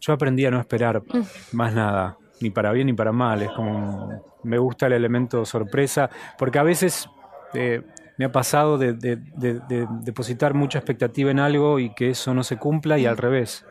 yo 0.00 0.12
aprendí 0.12 0.44
a 0.46 0.50
no 0.50 0.58
esperar 0.60 1.02
más 1.52 1.74
nada, 1.74 2.16
ni 2.40 2.50
para 2.50 2.72
bien 2.72 2.86
ni 2.86 2.92
para 2.92 3.12
mal. 3.12 3.42
Es 3.42 3.50
como 3.52 4.24
me 4.42 4.58
gusta 4.58 4.86
el 4.86 4.94
elemento 4.94 5.44
sorpresa, 5.44 6.08
porque 6.38 6.58
a 6.58 6.62
veces 6.62 7.08
eh, 7.54 7.82
me 8.16 8.24
ha 8.24 8.32
pasado 8.32 8.78
de, 8.78 8.94
de- 8.94 9.16
de- 9.16 9.60
de 9.60 9.86
depositar 10.02 10.54
mucha 10.54 10.78
expectativa 10.78 11.30
en 11.30 11.38
algo 11.38 11.78
y 11.78 11.90
que 11.94 12.10
eso 12.10 12.32
no 12.34 12.42
se 12.42 12.56
cumpla 12.56 12.98
y 12.98 13.04
al 13.06 13.18
revés, 13.18 13.66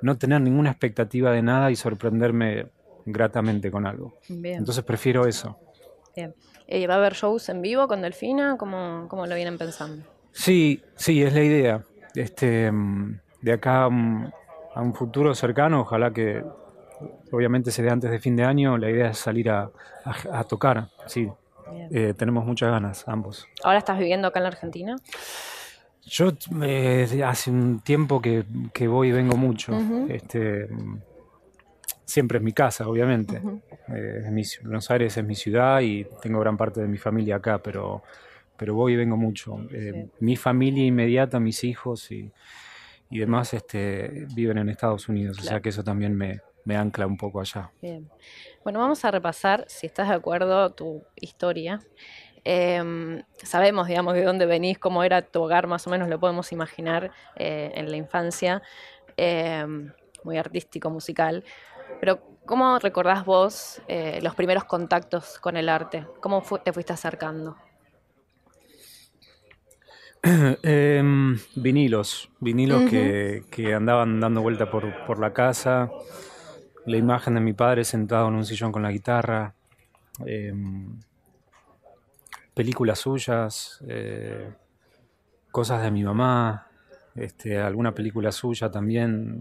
no 0.00 0.16
tener 0.16 0.40
ninguna 0.40 0.70
expectativa 0.70 1.30
de 1.32 1.42
nada 1.42 1.70
y 1.72 1.76
sorprenderme 1.76 2.66
gratamente 3.04 3.70
con 3.70 3.86
algo. 3.86 4.14
Bien, 4.28 4.58
Entonces 4.58 4.84
prefiero 4.84 5.26
eso. 5.26 5.58
bien. 6.14 6.34
Eh, 6.66 6.86
¿Va 6.86 6.94
a 6.94 6.98
haber 6.98 7.14
shows 7.14 7.48
en 7.48 7.60
vivo 7.62 7.86
con 7.88 8.02
Delfina? 8.02 8.56
¿Cómo, 8.58 9.06
cómo 9.08 9.26
lo 9.26 9.34
vienen 9.34 9.58
pensando? 9.58 10.04
Sí, 10.32 10.82
sí, 10.96 11.22
es 11.22 11.32
la 11.34 11.42
idea. 11.42 11.82
Este, 12.14 12.70
mm, 12.70 13.18
de 13.42 13.52
acá 13.52 13.88
mm, 13.90 14.30
a 14.74 14.80
un 14.80 14.94
futuro 14.94 15.34
cercano, 15.34 15.80
ojalá 15.82 16.12
que 16.12 16.42
obviamente 17.30 17.70
se 17.70 17.82
dé 17.82 17.90
antes 17.90 18.10
de 18.10 18.18
fin 18.20 18.36
de 18.36 18.44
año, 18.44 18.78
la 18.78 18.90
idea 18.90 19.10
es 19.10 19.18
salir 19.18 19.50
a, 19.50 19.70
a- 20.04 20.38
a 20.40 20.44
tocar. 20.44 20.88
Sí, 21.06 21.28
eh, 21.90 22.14
tenemos 22.16 22.44
muchas 22.44 22.70
ganas, 22.70 23.06
ambos. 23.08 23.46
¿Ahora 23.64 23.78
estás 23.78 23.98
viviendo 23.98 24.28
acá 24.28 24.38
en 24.38 24.42
la 24.44 24.48
Argentina? 24.50 24.96
Yo 26.04 26.32
eh, 26.62 27.22
hace 27.24 27.50
un 27.50 27.80
tiempo 27.80 28.20
que, 28.20 28.44
voy 28.86 29.08
y 29.08 29.12
vengo 29.12 29.36
mucho. 29.36 29.78
este, 30.08 30.68
siempre 32.12 32.38
es 32.38 32.44
mi 32.44 32.52
casa, 32.52 32.86
obviamente. 32.86 33.40
Eh, 33.88 34.30
Buenos 34.62 34.90
Aires 34.90 35.16
es 35.16 35.24
mi 35.24 35.34
ciudad 35.34 35.80
y 35.80 36.06
tengo 36.20 36.40
gran 36.40 36.56
parte 36.56 36.80
de 36.80 36.88
mi 36.88 36.98
familia 36.98 37.36
acá, 37.36 37.62
pero, 37.62 38.02
pero 38.56 38.74
voy 38.74 38.92
y 38.92 38.96
vengo 38.96 39.16
mucho. 39.16 39.58
Eh, 39.70 40.08
mi 40.20 40.36
familia 40.36 40.84
inmediata, 40.84 41.40
mis 41.40 41.64
hijos 41.64 42.10
y, 42.10 42.30
demás 43.10 43.52
este, 43.54 44.26
viven 44.34 44.58
en 44.58 44.68
Estados 44.68 45.08
Unidos, 45.08 45.38
o 45.38 45.42
sea 45.42 45.60
que 45.60 45.68
eso 45.68 45.84
también 45.84 46.16
me, 46.16 46.40
me 46.64 46.76
ancla 46.76 47.06
un 47.06 47.16
poco 47.16 47.40
allá. 47.40 47.70
Bien. 47.80 48.08
Bueno, 48.62 48.78
vamos 48.78 49.04
a 49.04 49.10
repasar, 49.10 49.64
si 49.68 49.86
estás 49.86 50.08
de 50.08 50.14
acuerdo, 50.14 50.70
tu 50.72 51.04
historia. 51.16 51.80
Em, 52.44 53.22
sabemos, 53.42 53.86
digamos, 53.86 54.14
de 54.14 54.24
dónde 54.24 54.46
venís, 54.46 54.78
cómo 54.78 55.04
era 55.04 55.22
tu 55.22 55.42
hogar, 55.42 55.66
más 55.66 55.86
o 55.86 55.90
menos 55.90 56.08
lo 56.08 56.18
podemos 56.18 56.52
imaginar 56.52 57.12
eh, 57.36 57.70
en 57.74 57.90
la 57.90 57.96
infancia, 57.96 58.62
em, 59.16 59.92
muy 60.24 60.38
artístico, 60.38 60.90
musical. 60.90 61.44
Pero, 62.02 62.18
¿cómo 62.46 62.80
recordás 62.80 63.24
vos 63.24 63.80
eh, 63.86 64.18
los 64.24 64.34
primeros 64.34 64.64
contactos 64.64 65.38
con 65.38 65.56
el 65.56 65.68
arte? 65.68 66.04
¿Cómo 66.20 66.42
te 66.64 66.72
fuiste 66.72 66.92
acercando? 66.92 67.56
Em, 70.64 71.38
vinilos, 71.54 72.28
vinilos 72.40 72.90
que, 72.90 73.74
andaban 73.76 74.18
dando 74.18 74.42
vuelta 74.42 74.68
por, 74.68 75.06
por, 75.06 75.20
la 75.20 75.32
casa, 75.32 75.92
la 76.86 76.96
imagen 76.96 77.34
de 77.34 77.40
mi 77.40 77.52
padre 77.52 77.84
sentado 77.84 78.26
en 78.26 78.34
un 78.34 78.46
sillón 78.46 78.72
con 78.72 78.82
la 78.82 78.90
guitarra 78.90 79.54
películas 82.54 82.98
suyas, 82.98 83.78
eh, 83.86 84.50
cosas 85.52 85.84
de 85.84 85.92
mi 85.92 86.02
mamá, 86.02 86.66
este, 87.14 87.60
alguna 87.60 87.94
película 87.94 88.32
suya 88.32 88.72
también. 88.72 89.40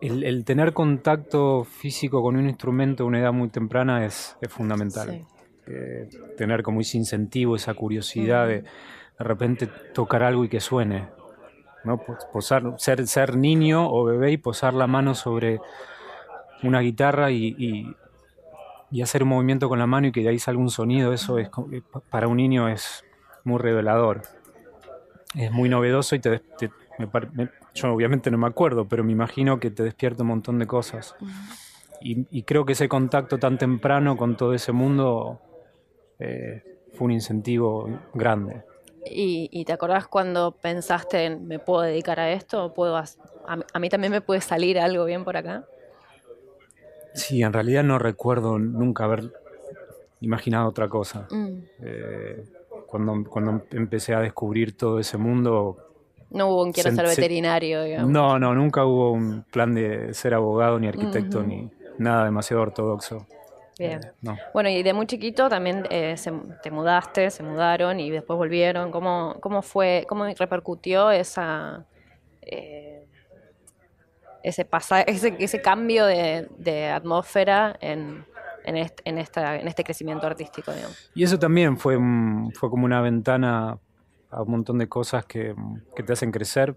El, 0.00 0.44
tener 0.44 0.72
contacto 0.72 1.64
físico 1.64 2.22
con 2.22 2.36
un 2.36 2.48
instrumento 2.48 3.02
a 3.02 3.06
una 3.06 3.20
edad 3.20 3.32
muy 3.32 3.48
temprana 3.48 4.04
es, 4.06 4.36
fundamental. 4.48 5.26
Eh, 5.66 6.08
tener 6.36 6.62
como 6.62 6.80
ese 6.80 6.96
incentivo, 6.96 7.56
esa 7.56 7.74
curiosidad 7.74 8.46
de 8.46 8.64
de 9.18 9.24
repente 9.24 9.66
tocar 9.92 10.22
algo 10.22 10.44
y 10.44 10.48
que 10.48 10.60
suene. 10.60 11.08
¿no? 11.82 12.00
Posar, 12.32 12.74
ser, 12.78 13.06
ser 13.08 13.36
niño 13.36 13.90
o 13.90 14.04
bebé 14.04 14.30
y 14.30 14.36
posar 14.36 14.74
la 14.74 14.86
mano 14.86 15.14
sobre 15.14 15.60
una 16.62 16.80
guitarra 16.80 17.32
y 17.32 17.96
y 18.90 19.02
hacer 19.02 19.22
un 19.22 19.30
movimiento 19.30 19.68
con 19.68 19.78
la 19.78 19.86
mano 19.86 20.06
y 20.06 20.12
que 20.12 20.22
de 20.22 20.30
ahí 20.30 20.38
salga 20.38 20.60
un 20.60 20.70
sonido, 20.70 21.12
eso 21.12 21.38
es 21.38 21.48
eh, 21.72 21.82
para 22.10 22.28
un 22.28 22.36
niño 22.36 22.68
es 22.68 23.04
muy 23.44 23.58
revelador. 23.58 24.22
Es 25.34 25.52
muy 25.52 25.68
novedoso 25.68 26.14
y 26.14 26.20
te, 26.20 26.40
yo 27.74 27.92
obviamente 27.92 28.30
no 28.30 28.38
me 28.38 28.46
acuerdo, 28.46 28.86
pero 28.86 29.04
me 29.04 29.12
imagino 29.12 29.60
que 29.60 29.70
te 29.70 29.82
despierta 29.82 30.22
un 30.22 30.28
montón 30.28 30.58
de 30.58 30.66
cosas. 30.66 31.14
Y, 32.00 32.42
creo 32.44 32.64
que 32.64 32.72
ese 32.72 32.88
contacto 32.88 33.38
tan 33.38 33.58
temprano 33.58 34.16
con 34.16 34.36
todo 34.36 34.54
ese 34.54 34.70
mundo 34.70 35.40
eh, 36.20 36.62
fue 36.94 37.06
un 37.06 37.12
incentivo 37.12 37.88
grande. 38.14 38.62
¿Y, 39.04 39.64
te 39.64 39.72
acordás 39.72 40.06
cuando 40.06 40.52
pensaste 40.52 41.24
en 41.24 41.46
me 41.46 41.58
puedo 41.58 41.82
dedicar 41.82 42.20
a 42.20 42.30
esto? 42.30 42.72
¿Puedo 42.74 42.96
a, 42.96 43.04
a 43.46 43.78
mí 43.78 43.88
también 43.88 44.12
me 44.12 44.20
puede 44.20 44.40
salir 44.40 44.78
algo 44.78 45.04
bien 45.06 45.24
por 45.24 45.36
acá? 45.36 45.64
Sí, 47.14 47.42
en 47.42 47.52
realidad 47.52 47.82
no 47.82 47.98
recuerdo 47.98 48.58
nunca 48.58 49.04
haber 49.04 49.32
imaginado 50.20 50.68
otra 50.68 50.88
cosa. 50.88 51.26
Mm. 51.30 51.58
Eh, 51.82 52.44
cuando, 52.86 53.24
cuando 53.28 53.62
empecé 53.72 54.14
a 54.14 54.20
descubrir 54.20 54.76
todo 54.76 54.98
ese 54.98 55.18
mundo... 55.18 55.87
No 56.30 56.48
hubo 56.48 56.62
un 56.62 56.72
quiero 56.72 56.90
ser 56.90 57.06
veterinario, 57.06 57.82
digamos. 57.82 58.10
No, 58.10 58.38
no, 58.38 58.54
nunca 58.54 58.84
hubo 58.84 59.12
un 59.12 59.44
plan 59.50 59.74
de 59.74 60.12
ser 60.14 60.34
abogado, 60.34 60.78
ni 60.78 60.88
arquitecto, 60.88 61.42
ni 61.42 61.70
nada 61.98 62.24
demasiado 62.24 62.62
ortodoxo. 62.62 63.26
Bien. 63.78 64.00
Eh, 64.04 64.36
bueno, 64.52 64.68
y 64.68 64.82
de 64.82 64.92
muy 64.92 65.06
chiquito 65.06 65.48
también 65.48 65.86
eh, 65.88 66.16
te 66.62 66.70
mudaste, 66.70 67.30
se 67.30 67.42
mudaron 67.42 68.00
y 68.00 68.10
después 68.10 68.36
volvieron. 68.36 68.90
¿Cómo, 68.90 69.36
cómo 69.40 69.62
fue, 69.62 70.04
cómo 70.08 70.26
repercutió 70.26 71.10
esa 71.10 71.86
ese, 74.42 74.66
ese, 75.06 75.36
ese 75.38 75.60
cambio 75.60 76.06
de, 76.06 76.90
atmósfera 76.90 77.76
en, 77.80 78.24
en, 78.64 78.76
en, 79.04 79.18
esta, 79.18 79.56
en 79.56 79.68
este 79.68 79.84
crecimiento 79.84 80.26
artístico. 80.26 80.72
Y 81.14 81.22
eso 81.22 81.38
también 81.38 81.76
fue, 81.76 81.98
fue 82.54 82.70
como 82.70 82.84
una 82.84 83.00
ventana 83.00 83.78
a 84.30 84.42
un 84.42 84.50
montón 84.50 84.78
de 84.78 84.88
cosas 84.88 85.24
que, 85.24 85.54
que 85.96 86.02
te 86.02 86.12
hacen 86.12 86.30
crecer, 86.30 86.76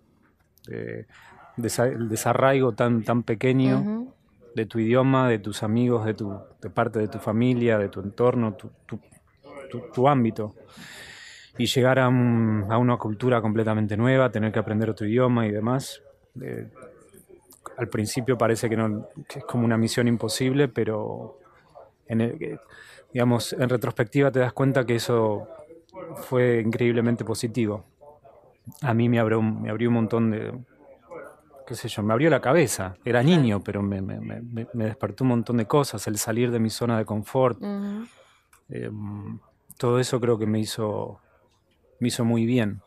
el 0.68 2.10
desarraigo 2.10 2.74
tan, 2.74 3.04
tan 3.04 3.24
pequeño 3.24 4.14
de 4.56 4.66
tu 4.66 4.80
idioma, 4.80 5.30
de 5.30 5.40
tus 5.40 5.64
amigos, 5.64 6.06
de, 6.06 6.14
tu, 6.14 6.38
de 6.62 6.70
parte 6.70 7.00
de 7.00 7.08
tu 7.08 7.20
familia, 7.20 7.78
de 7.78 7.90
tu 7.90 8.02
entorno, 8.02 8.54
tu, 8.54 8.70
tu, 8.86 9.00
tu, 9.94 10.08
ámbito. 10.08 10.56
Y 11.58 11.66
llegar 11.66 12.00
a, 12.00 12.06
a, 12.06 12.10
una 12.78 12.98
cultura 12.98 13.42
completamente 13.42 13.98
nueva, 13.98 14.32
tener 14.32 14.52
que 14.52 14.60
aprender 14.60 14.90
otro 14.90 15.08
idioma 15.08 15.46
y 15.48 15.52
demás. 15.52 16.02
Eh, 16.42 16.70
al 17.78 17.88
principio 17.88 18.38
parece 18.38 18.70
que, 18.70 18.76
no, 18.78 19.08
es 19.34 19.44
como 19.46 19.66
una 19.66 19.78
misión 19.78 20.08
imposible, 20.08 20.68
pero 20.68 21.40
en 22.08 22.60
digamos, 23.14 23.54
en 23.54 23.70
retrospectiva 23.70 24.32
te 24.32 24.40
das 24.40 24.54
cuenta 24.54 24.86
que 24.86 24.96
eso 24.96 25.48
fue 26.16 26.62
increíblemente 26.62 27.24
positivo. 27.26 27.86
A 28.82 28.94
mí 28.94 29.10
me 29.10 29.20
abrió, 29.20 29.42
me 29.42 29.70
abrió 29.70 29.90
un 29.90 29.96
montón 29.96 30.32
de, 30.32 30.54
qué 31.66 31.76
sé 31.76 31.88
yo, 31.88 32.04
me 32.04 32.14
abrió 32.14 32.30
la 32.30 32.42
cabeza. 32.42 32.96
Era 33.06 33.24
niño, 33.24 33.62
pero 33.64 33.82
me, 33.82 34.02
despertó 34.74 35.24
un 35.24 35.30
montón 35.30 35.58
de 35.58 35.66
cosas, 35.66 36.06
el 36.08 36.18
salir 36.18 36.52
de 36.52 36.60
mi 36.60 36.70
zona 36.70 36.98
de 36.98 37.06
confort. 37.06 37.62
Em, 38.70 39.40
todo 39.78 40.00
eso 40.00 40.20
creo 40.20 40.38
que 40.38 40.46
me 40.46 40.60
hizo, 40.60 41.20
me 42.00 42.10
hizo 42.10 42.26
muy 42.26 42.46
bien. 42.46 42.82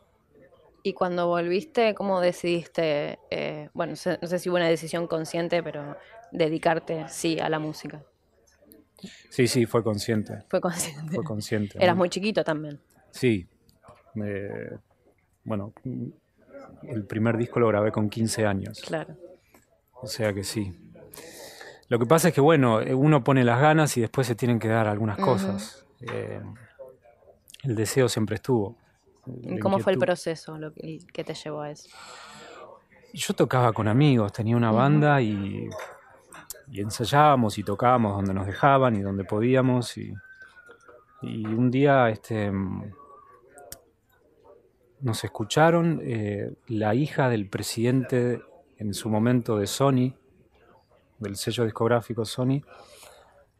Y 0.83 0.93
cuando 0.93 1.27
volviste, 1.27 1.95
¿cómo 1.95 2.21
decidiste, 2.21 3.17
eh, 3.31 3.69
bueno, 3.73 3.93
no 3.93 4.27
sé, 4.27 4.39
si 4.39 4.49
fue 4.49 4.59
una 4.59 4.69
decisión 4.69 5.07
consciente, 5.07 5.63
pero 5.63 5.97
dedicarte, 6.31 7.05
sí, 7.09 7.39
a 7.39 7.49
la 7.49 7.57
música? 7.57 8.03
Sí, 9.29 9.47
sí, 9.47 9.65
fue 9.65 9.83
consciente. 9.83 10.43
Fue 10.47 10.61
consciente. 10.61 11.15
Fue 11.15 11.23
consciente. 11.23 11.83
Eras 11.83 11.95
muy 11.95 12.09
chiquito 12.09 12.43
también. 12.43 12.79
Sí. 13.15 13.47
bueno, 15.43 15.73
el 16.83 17.05
primer 17.05 17.37
disco 17.37 17.59
lo 17.59 17.67
grabé 17.67 17.91
con 17.91 18.09
15 18.09 18.45
años. 18.45 18.81
Claro. 18.85 19.15
O 19.93 20.07
sea 20.07 20.33
que 20.33 20.43
sí. 20.43 20.75
Lo 21.87 21.97
que 21.97 22.05
pasa 22.05 22.27
es 22.27 22.33
que, 22.33 22.41
bueno, 22.41 22.79
uno 22.95 23.23
pone 23.23 23.43
las 23.43 23.59
ganas 23.61 23.95
y 23.97 24.01
después 24.01 24.27
se 24.27 24.35
tienen 24.35 24.59
que 24.59 24.67
dar 24.67 24.87
algunas 24.87 25.17
cosas. 25.17 25.85
Eh, 26.01 26.41
el 27.63 27.75
deseo 27.75 28.09
siempre 28.09 28.35
estuvo. 28.35 28.75
¿Cómo 29.61 29.79
fue 29.79 29.93
el 29.93 29.99
proceso 29.99 30.57
lo 30.57 30.73
que, 30.73 31.23
te 31.23 31.33
llevó 31.33 31.61
a 31.61 31.71
eso? 31.71 31.89
Yo 33.13 33.33
tocaba 33.33 33.71
con 33.71 33.87
amigos, 33.87 34.33
tenía 34.33 34.57
una 34.57 34.71
banda 34.71 35.21
y, 35.21 35.69
ensayábamos 36.71 37.57
y 37.57 37.63
tocábamos 37.63 38.15
donde 38.17 38.33
nos 38.33 38.45
dejaban 38.45 38.95
y 38.95 39.01
donde 39.01 39.23
podíamos. 39.23 39.97
Y, 39.97 40.13
un 41.21 41.71
día 41.71 42.09
este, 42.09 42.51
nos 45.05 45.23
escucharon 45.23 46.01
eh, 46.03 46.53
la 46.67 46.95
hija 46.95 47.29
del 47.29 47.47
presidente 47.47 48.41
en 48.77 48.93
su 48.93 49.09
momento 49.09 49.57
de 49.57 49.67
Sony, 49.67 50.13
del 51.19 51.35
sello 51.37 51.63
discográfico 51.63 52.25
Sony, 52.25 52.61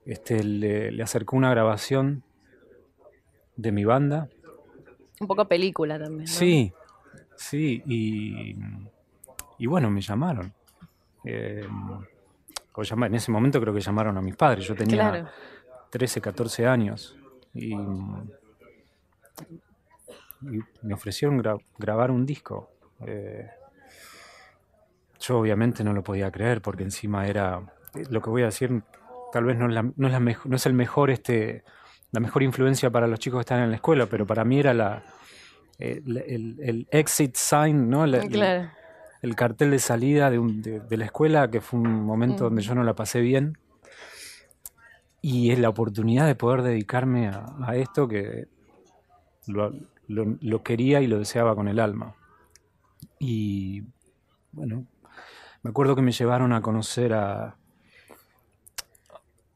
este, 0.06 0.44
le, 0.44 0.92
le 0.92 1.04
acercó 1.04 1.38
una 1.38 1.50
grabación 1.50 2.24
de 3.56 3.72
mi 3.72 3.86
banda 3.86 4.30
un 5.20 5.28
poco 5.28 5.48
película 5.48 5.98
también. 5.98 6.28
Sí, 6.28 6.74
sí, 7.36 7.82
y, 7.86 8.56
y, 9.58 9.66
bueno, 9.66 9.90
me 9.90 10.02
llamaron. 10.02 10.54
Eh, 11.24 11.66
en 11.66 13.16
ese 13.16 13.32
momento 13.32 13.62
creo 13.62 13.74
que 13.74 13.80
llamaron 13.80 14.18
a 14.18 14.22
mis 14.22 14.36
padres. 14.36 14.68
Yo 14.68 14.76
tenía 14.76 15.32
13, 15.90 16.20
14 16.20 16.68
años 16.68 17.16
y, 17.54 17.74
me 20.42 20.94
ofrecieron 20.94 21.42
grabar 21.78 22.12
un 22.12 22.26
disco. 22.26 22.72
Eh, 23.06 23.48
yo 25.20 25.40
obviamente 25.40 25.84
no 25.84 25.94
lo 25.94 26.04
podía 26.04 26.32
creer 26.32 26.62
porque 26.62 26.84
encima 26.84 27.28
era, 27.28 27.62
lo 28.10 28.22
que 28.22 28.30
voy 28.30 28.44
a 28.44 28.46
decir, 28.46 28.84
tal 29.32 29.46
vez 29.46 29.58
no 29.58 29.68
es, 29.68 29.74
la, 29.74 29.84
no 29.84 30.08
es, 30.08 30.14
la 30.14 30.20
no 30.20 30.56
es 30.56 30.66
el 30.66 30.74
mejor 30.74 31.10
este 31.10 31.64
la 32.12 32.22
mejor 32.22 32.44
influencia 32.44 32.90
para 32.90 33.08
los 33.08 33.20
chicos 33.20 33.40
que 33.40 33.42
están 33.42 33.62
en 33.62 33.70
la 33.72 33.76
escuela, 33.76 34.06
pero 34.06 34.26
para 34.26 34.46
mí 34.46 34.60
era 34.60 34.74
la, 34.74 35.04
el, 35.78 36.88
exit 36.90 37.36
sign, 37.36 37.90
¿no? 37.90 38.06
el, 38.06 39.36
cartel 39.36 39.72
de 39.72 39.80
salida 39.80 40.30
de, 40.30 40.98
la 40.98 41.06
escuela, 41.06 41.50
que 41.52 41.60
fue 41.60 41.80
un 41.80 42.06
momento 42.06 42.46
donde 42.46 42.62
yo 42.62 42.74
no 42.74 42.84
la 42.84 42.96
pasé 42.96 43.20
bien. 43.20 43.58
Y 45.22 45.52
es 45.52 45.60
la 45.60 45.70
oportunidad 45.70 46.28
de 46.28 46.36
poder 46.36 46.62
dedicarme 46.62 47.28
a, 47.28 47.76
esto 47.76 48.08
que 48.08 48.48
lo, 49.48 49.74
lo, 50.08 50.64
quería 50.64 51.02
y 51.02 51.08
lo 51.08 51.20
deseaba 51.20 51.56
con 51.56 51.68
el 51.68 51.80
alma. 51.80 52.16
Y 53.20 53.84
bueno, 54.52 54.86
me 55.64 55.70
acuerdo 55.70 55.96
que 55.96 56.02
me 56.02 56.12
llevaron 56.12 56.54
a 56.54 56.62
conocer 56.62 57.14
a, 57.14 57.56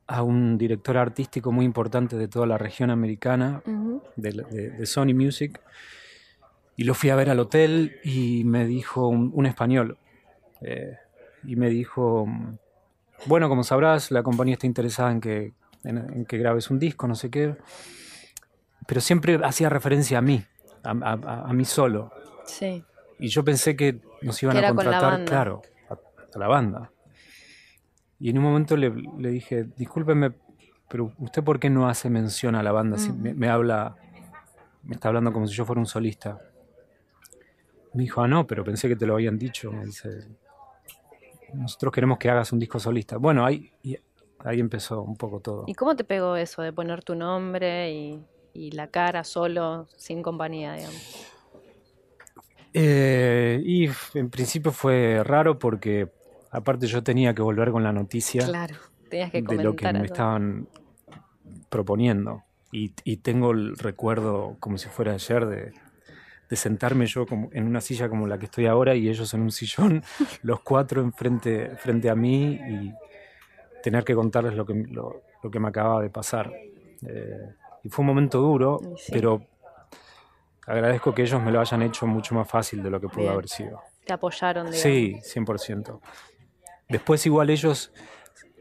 a 0.08 0.24
un 0.24 0.58
director 0.58 0.98
artístico 0.98 1.52
muy 1.52 1.66
importante 1.66 2.18
de 2.18 2.28
toda 2.28 2.46
la 2.46 2.58
región 2.58 2.90
americana, 2.90 3.62
de, 4.16 4.86
Sony 4.86 5.14
Music, 5.14 5.62
y 6.76 6.84
lo 6.84 6.94
fui 6.94 7.10
a 7.10 7.16
ver 7.16 7.30
al 7.30 7.40
hotel 7.40 7.98
y 8.04 8.44
me 8.46 8.66
dijo 8.66 9.08
un, 9.08 9.46
español, 9.46 9.98
eh, 10.62 10.96
y 11.44 11.56
me 11.56 11.70
dijo, 11.70 12.28
bueno, 13.26 13.50
como 13.50 13.64
sabrás, 13.64 14.12
la 14.12 14.24
compañía 14.24 14.54
está 14.54 14.68
interesada 14.68 15.12
en 15.12 15.22
que, 15.22 15.54
en 15.84 16.26
que 16.26 16.38
grabes 16.38 16.70
un 16.70 16.80
disco, 16.80 17.08
no 17.08 17.16
sé 17.16 17.30
qué 17.30 17.56
pero 18.90 19.02
siempre 19.02 19.40
hacía 19.44 19.70
referencia 19.70 20.18
a 20.18 20.22
mí, 20.22 20.44
a, 20.84 21.54
mí 21.54 21.64
solo. 21.64 22.12
Sí. 22.44 22.84
Y 23.20 23.28
yo 23.28 23.44
pensé 23.44 23.76
que 23.76 24.02
nos 24.24 24.42
iban 24.42 24.58
a 24.58 24.74
contratar, 24.74 25.26
claro, 25.26 25.62
a, 25.92 26.40
la 26.40 26.48
banda. 26.48 26.92
Y 28.20 28.32
en 28.32 28.40
un 28.40 28.46
momento 28.46 28.76
le, 28.76 28.90
dije, 28.90 29.66
discúlpeme, 29.78 30.32
pero 30.90 31.14
¿usted 31.20 31.44
por 31.44 31.60
qué 31.60 31.70
no 31.70 31.88
hace 31.88 32.10
mención 32.10 32.56
a 32.56 32.64
la 32.64 32.72
banda? 32.72 32.98
Si 32.98 33.12
me, 33.12 33.48
habla, 33.48 33.96
me 34.82 34.96
está 34.96 35.10
hablando 35.10 35.32
como 35.32 35.46
si 35.46 35.54
yo 35.54 35.66
fuera 35.66 35.80
un 35.80 35.86
solista. 35.86 36.40
Me 37.94 38.02
dijo, 38.02 38.24
ah, 38.24 38.28
no, 38.28 38.48
pero 38.48 38.64
pensé 38.64 38.88
que 38.88 38.96
te 38.96 39.06
lo 39.06 39.14
habían 39.14 39.38
dicho. 39.38 39.72
Me 39.72 39.86
dice, 39.86 40.10
nosotros 41.54 41.94
queremos 41.94 42.18
que 42.18 42.32
hagas 42.32 42.52
un 42.54 42.58
disco 42.58 42.80
solista. 42.80 43.18
Bueno, 43.18 43.46
ahí, 43.46 43.72
ahí 44.40 44.60
empezó 44.60 45.04
un 45.04 45.16
poco 45.16 45.42
todo. 45.42 45.66
¿Y 45.68 45.76
cómo 45.76 45.96
te 45.96 46.04
pegó 46.04 46.36
eso 46.36 46.64
de 46.64 46.74
poner 46.74 47.04
tu 47.04 47.14
nombre 47.14 47.92
y 47.92 48.20
y 48.60 48.72
la 48.72 48.88
cara 48.88 49.24
solo, 49.24 49.88
sin 49.96 50.22
compañía, 50.22 50.74
digamos? 50.74 51.26
Eh, 52.74 53.62
y 53.64 53.90
en 54.14 54.30
principio 54.30 54.74
fue 54.74 55.24
raro 55.24 55.58
porque 55.58 56.10
aparte 56.52 56.86
yo 56.88 57.02
tenía 57.02 57.34
que 57.34 57.42
volver 57.42 57.72
con 57.72 57.84
la 57.84 57.94
noticia 57.94 58.46
de 59.10 59.64
lo 59.64 59.76
que 59.78 59.94
me 59.94 60.06
estaban 60.06 60.68
proponiendo. 61.70 62.44
Y, 62.72 62.90
tengo 63.18 63.52
el 63.52 63.78
recuerdo 63.78 64.58
como 64.60 64.78
si 64.78 64.90
fuera 64.90 65.14
ayer 65.14 65.46
de, 65.46 65.74
sentarme 66.56 67.06
yo 67.08 67.26
como 67.26 67.50
en 67.54 67.66
una 67.66 67.80
silla 67.80 68.10
como 68.10 68.28
la 68.28 68.38
que 68.38 68.46
estoy 68.46 68.66
ahora 68.66 68.94
y 68.94 69.08
ellos 69.08 69.34
en 69.34 69.42
un 69.42 69.52
sillón, 69.52 70.04
los 70.44 70.60
cuatro 70.60 71.02
enfrente 71.02 71.78
frente 71.78 72.10
a 72.10 72.16
mí 72.16 72.56
y 72.56 72.94
tener 73.82 74.04
que 74.04 74.16
contarles 74.16 74.56
lo 74.56 74.66
que, 74.66 74.74
lo, 74.74 75.24
que 75.50 75.60
me 75.60 75.70
acababa 75.70 76.02
de 76.02 76.10
pasar. 76.10 76.52
Eh, 77.08 77.56
y 77.84 77.90
fue 77.90 78.04
un 78.04 78.08
momento 78.08 78.40
duro, 78.40 78.80
pero 79.12 79.42
agradezco 80.66 81.14
que 81.14 81.24
ellos 81.24 81.42
me 81.42 81.52
lo 81.52 81.60
hayan 81.60 81.82
hecho 81.82 82.06
mucho 82.06 82.36
más 82.36 82.48
fácil 82.48 82.84
de 82.84 82.90
lo 82.90 83.00
que 83.00 83.08
pudo 83.08 83.30
haber 83.30 83.48
sido. 83.48 83.82
Te 84.06 84.14
apoyaron, 84.14 84.72
digamos. 84.72 84.82
Sí, 84.82 85.20
100%. 85.22 86.00
Después 86.90 87.26
igual 87.26 87.50
ellos, 87.50 87.92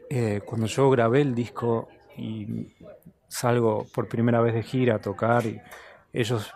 eh, 0.09 0.41
cuando 0.45 0.67
yo 0.67 0.89
grabé 0.89 1.21
el 1.21 1.33
disco 1.33 1.89
y 2.15 2.75
salgo 3.27 3.85
por 3.93 4.07
primera 4.07 4.41
vez 4.41 4.53
de 4.53 4.63
gira 4.63 4.95
a 4.95 4.99
tocar, 4.99 5.45
y 5.45 5.59
ellos 6.13 6.51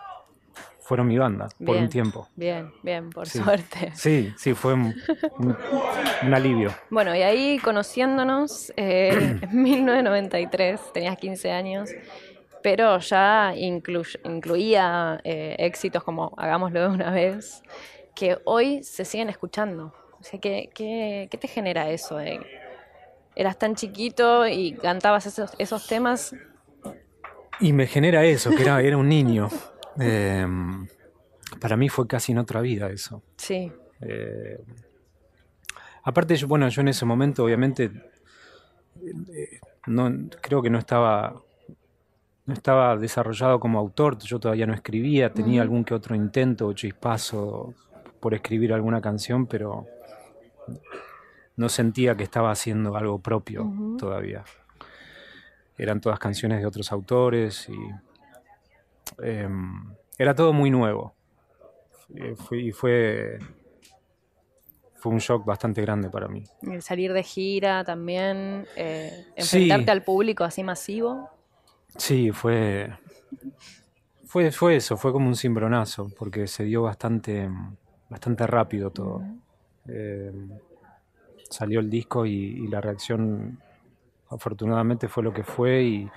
fueron 0.80 1.08
mi 1.08 1.16
banda 1.16 1.48
por 1.64 1.76
un 1.76 1.88
tiempo. 1.88 2.28
Bien, 2.36 2.70
bien, 2.82 3.10
por 3.10 3.26
suerte. 3.26 3.92
Sí, 3.94 4.34
sí, 4.36 4.54
fue 4.54 4.74
un, 4.74 4.94
alivio. 6.32 6.70
Bueno, 6.90 7.14
y 7.14 7.22
ahí 7.22 7.58
conociéndonos, 7.58 8.72
eh, 8.76 9.38
en 9.40 9.62
1993, 9.62 10.92
tenías 10.92 11.16
15 11.16 11.50
años, 11.50 11.90
pero 12.64 12.98
ya 12.98 13.52
incluía 13.54 15.20
eh, 15.22 15.54
éxitos 15.58 16.02
como 16.02 16.32
Hagámoslo 16.38 16.80
de 16.80 16.94
una 16.94 17.10
vez, 17.10 17.62
que 18.16 18.38
hoy 18.46 18.82
se 18.82 19.04
siguen 19.04 19.28
escuchando. 19.28 19.92
O 20.18 20.22
sea, 20.22 20.40
¿qué, 20.40 20.70
qué, 20.74 21.28
te 21.38 21.46
genera 21.46 21.90
eso? 21.90 22.18
eras 23.36 23.58
tan 23.58 23.74
chiquito 23.74 24.46
y 24.46 24.72
cantabas 24.72 25.26
esos, 25.26 25.50
esos 25.58 25.86
temas. 25.86 26.34
Y 27.60 27.74
me 27.74 27.86
genera 27.86 28.24
eso, 28.24 28.50
que 28.50 28.62
era, 28.62 28.80
era 28.80 28.96
un 28.96 29.10
niño. 29.10 29.50
Em, 30.00 30.88
para 31.60 31.76
mí 31.76 31.88
fue 31.88 32.08
casi 32.08 32.32
en 32.32 32.38
otra 32.38 32.60
vida 32.62 32.90
eso. 32.90 33.22
Sí. 33.36 33.70
Eh, 34.00 34.58
aparte, 36.02 36.34
bueno, 36.46 36.68
yo 36.68 36.80
en 36.80 36.88
ese 36.88 37.04
momento 37.04 37.44
obviamente 37.44 37.92
eh, 39.32 39.60
no, 39.86 40.10
creo 40.40 40.62
que 40.62 40.70
no 40.70 40.78
estaba 40.78 41.43
no 42.46 42.54
estaba 42.54 42.96
desarrollado 42.96 43.58
como 43.58 43.78
autor, 43.78 44.18
yo 44.18 44.38
todavía 44.38 44.66
no 44.66 44.74
escribía, 44.74 45.32
tenía 45.32 45.62
algún 45.62 45.84
que 45.84 45.94
otro 45.94 46.14
intento 46.14 46.66
o 46.66 46.72
chispazo 46.74 47.74
por 48.20 48.34
escribir 48.34 48.72
alguna 48.72 49.00
canción, 49.00 49.46
pero 49.46 49.86
no 51.56 51.68
sentía 51.68 52.16
que 52.16 52.24
estaba 52.24 52.50
haciendo 52.50 52.96
algo 52.96 53.18
propio 53.18 53.72
todavía. 53.98 54.44
Eran 55.78 56.00
todas 56.00 56.18
canciones 56.18 56.60
de 56.60 56.66
otros 56.66 56.92
autores 56.92 57.68
y 57.68 59.22
em, 59.22 59.94
era 60.18 60.34
todo 60.34 60.52
muy 60.52 60.70
nuevo. 60.70 61.14
Eh, 62.14 62.34
y 62.52 62.72
fue, 62.72 63.38
fue 64.96 65.12
un 65.12 65.18
shock 65.18 65.44
bastante 65.44 65.80
grande 65.80 66.10
para 66.10 66.28
mí. 66.28 66.44
El 66.62 66.82
salir 66.82 67.12
de 67.12 67.22
gira 67.22 67.84
también, 67.84 68.66
eh, 68.76 69.26
enfrentarte 69.34 69.90
al 69.90 70.02
público 70.02 70.44
así 70.44 70.62
masivo. 70.62 71.33
Sí, 71.96 72.32
fue, 72.32 72.92
fue, 74.26 74.50
fue 74.50 74.76
eso, 74.76 74.96
fue 74.96 75.12
como 75.12 75.28
un 75.28 75.36
cimbronazo, 75.36 76.10
porque 76.18 76.46
se 76.46 76.64
dio 76.64 76.82
bastante, 76.82 77.48
bastante 78.08 78.46
rápido 78.46 78.90
todo. 78.90 79.22
Eh, 79.88 80.32
salió 81.50 81.80
el 81.80 81.88
disco 81.88 82.26
y, 82.26 82.66
la 82.68 82.80
reacción 82.80 83.60
afortunadamente 84.28 85.08
fue 85.08 85.22
lo 85.22 85.32
que 85.32 85.44
fue 85.44 85.82
y 85.84 86.10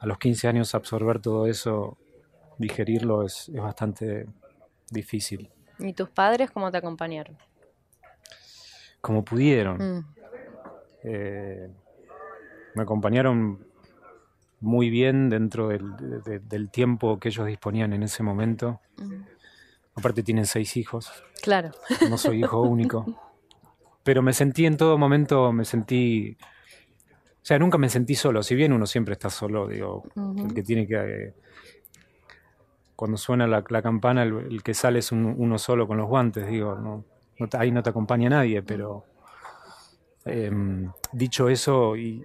a 0.00 0.06
los 0.06 0.18
15 0.18 0.48
años 0.48 0.74
absorber 0.74 1.20
todo 1.20 1.46
eso, 1.46 1.96
digerirlo 2.58 3.24
es, 3.24 3.50
bastante 3.54 4.26
difícil. 4.90 5.48
¿Y 5.78 5.92
tus 5.92 6.10
padres 6.10 6.50
cómo 6.50 6.70
te 6.70 6.78
acompañaron? 6.78 7.36
Como 9.00 9.24
pudieron. 9.24 9.78
Mm. 9.78 10.14
Eh, 11.04 11.70
me 12.74 12.82
acompañaron 12.82 13.71
muy 14.62 14.90
bien 14.90 15.28
dentro 15.28 15.68
del, 15.68 16.70
tiempo 16.70 17.18
que 17.18 17.28
ellos 17.28 17.46
disponían 17.46 17.92
en 17.92 18.04
ese 18.04 18.22
momento. 18.22 18.80
Aparte 19.94 20.22
tienen 20.22 20.46
seis 20.46 20.76
hijos. 20.76 21.12
Claro. 21.42 21.72
No 22.08 22.16
soy 22.16 22.38
hijo 22.38 22.62
único. 22.62 23.04
Pero 24.04 24.22
me 24.22 24.32
sentí 24.32 24.64
en 24.64 24.76
todo 24.76 24.96
momento, 24.96 25.52
me 25.52 25.64
sentí... 25.64 26.36
O 26.40 27.44
sea, 27.44 27.58
nunca 27.58 27.76
me 27.76 27.88
sentí 27.88 28.14
solo. 28.14 28.42
Si 28.42 28.54
bien 28.54 28.72
uno 28.72 28.86
siempre 28.86 29.14
está 29.14 29.28
solo, 29.28 29.66
digo, 29.66 30.04
el 30.36 30.54
que 30.54 30.62
tiene 30.62 30.86
que... 30.86 31.34
cuando 32.94 33.16
suena 33.16 33.48
la, 33.48 33.62
campana, 33.62 34.22
el, 34.22 34.62
que 34.62 34.74
sale 34.74 35.00
es 35.00 35.10
uno 35.10 35.58
solo 35.58 35.88
con 35.88 35.96
los 35.98 36.06
guantes, 36.06 36.46
digo, 36.46 36.76
no, 36.76 37.04
ahí 37.58 37.72
no 37.72 37.82
te 37.82 37.90
acompaña 37.90 38.30
nadie, 38.30 38.62
pero 38.62 39.04
Em, 40.24 40.92
dicho 41.12 41.48
eso, 41.48 41.96
y, 41.96 42.22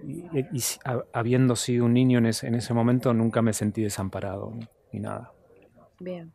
habiendo 1.12 1.56
sido 1.56 1.84
un 1.84 1.94
niño 1.94 2.18
en 2.18 2.26
ese, 2.26 2.74
momento, 2.74 3.12
nunca 3.12 3.42
me 3.42 3.52
sentí 3.52 3.82
desamparado 3.82 4.52
ni 4.92 5.00
nada. 5.00 5.32
Bien. 5.98 6.32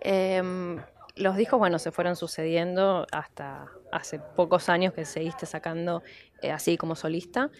Em, 0.00 0.78
los 1.16 1.36
discos, 1.36 1.58
bueno, 1.58 1.78
se 1.78 1.90
fueron 1.90 2.16
sucediendo 2.16 3.06
hasta 3.12 3.66
hace 3.92 4.18
pocos 4.18 4.68
años 4.68 4.92
que 4.92 5.04
seguiste 5.04 5.46
sacando 5.46 6.02
eh, 6.42 6.50
así 6.50 6.76
como 6.76 6.96
solista. 6.96 7.50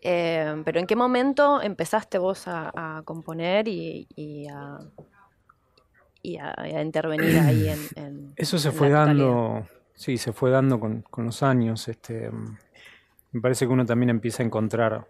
Em, 0.00 0.64
pero 0.64 0.80
¿en 0.80 0.86
qué 0.86 0.96
momento 0.96 1.60
empezaste 1.60 2.16
vos 2.18 2.44
a, 2.46 3.02
componer 3.04 3.68
y, 3.68 4.06
a, 4.48 4.78
intervenir 6.82 7.38
ahí 7.38 7.68
en... 7.96 8.32
Eso 8.36 8.58
se 8.58 8.70
fue 8.70 8.88
dando, 8.88 9.66
sí, 9.94 10.16
se 10.16 10.32
fue 10.32 10.50
dando 10.50 10.80
con, 10.80 11.02
con 11.02 11.26
los 11.26 11.42
años. 11.42 11.88
Este, 11.88 12.30
me 13.32 13.40
parece 13.40 13.66
que 13.66 13.72
uno 13.72 13.86
también 13.86 14.10
empieza 14.10 14.42
a 14.42 14.46
encontrar 14.46 15.06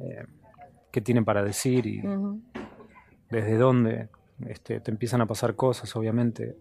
eh, 0.00 0.26
qué 0.90 1.00
tiene 1.00 1.22
para 1.22 1.42
decir 1.42 1.86
y 1.86 2.02
desde 3.30 3.56
dónde 3.56 4.08
este, 4.46 4.80
te 4.80 4.90
empiezan 4.90 5.20
a 5.20 5.26
pasar 5.26 5.54
cosas, 5.54 5.94
obviamente. 5.96 6.56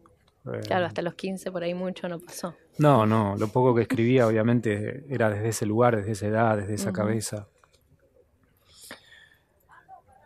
Eh, 0.46 0.62
claro, 0.66 0.86
hasta 0.86 1.02
los 1.02 1.14
15 1.14 1.52
por 1.52 1.64
ahí 1.64 1.74
mucho 1.74 2.10
no 2.10 2.20
pasó. 2.20 2.56
No, 2.78 3.06
no, 3.06 3.36
lo 3.38 3.48
poco 3.48 3.76
que 3.76 3.84
escribía 3.84 4.28
obviamente 4.28 5.06
era 5.10 5.30
desde 5.30 5.50
ese 5.50 5.66
lugar, 5.66 5.96
desde 5.96 6.12
esa 6.12 6.28
edad, 6.28 6.58
desde 6.58 6.74
esa 6.74 6.92
cabeza. 6.92 7.48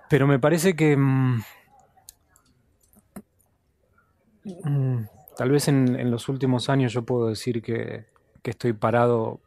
Pero 0.10 0.28
me 0.28 0.40
parece 0.40 0.76
que 0.76 0.98
mm, 0.98 1.42
mm, 4.44 5.06
tal 5.38 5.52
vez 5.52 5.68
en, 5.70 6.12
los 6.12 6.28
últimos 6.28 6.70
años 6.70 6.92
yo 6.92 7.04
puedo 7.04 7.28
decir 7.28 7.62
que, 7.62 8.08
que 8.42 8.52
estoy 8.52 8.74
parado 8.74 9.40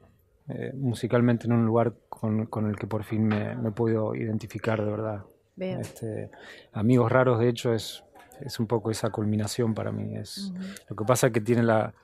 eh, 0.49 0.73
musicalmente 0.75 1.47
en 1.47 1.53
un 1.53 1.65
lugar 1.65 1.95
con, 2.09 2.49
el 2.69 2.77
que 2.77 2.87
por 2.87 3.05
fin 3.05 3.27
me, 3.27 3.55
me 3.57 3.71
puedo 3.71 4.15
identificar 4.15 4.85
de 4.85 4.91
verdad. 4.91 5.25
Este, 5.57 6.31
Amigos 6.73 7.11
Raros, 7.11 7.39
de 7.39 7.49
hecho, 7.49 7.73
es, 7.73 8.03
es 8.41 8.59
un 8.59 8.67
poco 8.67 8.91
esa 8.91 9.11
culminación 9.11 9.75
para 9.75 9.93
mí. 9.93 10.17
Es, 10.17 10.53
Lo 10.89 10.97
que 10.97 11.05
pasa 11.05 11.29
es 11.29 11.33
que 11.33 11.41
tiene 11.41 11.63
la, 11.63 11.95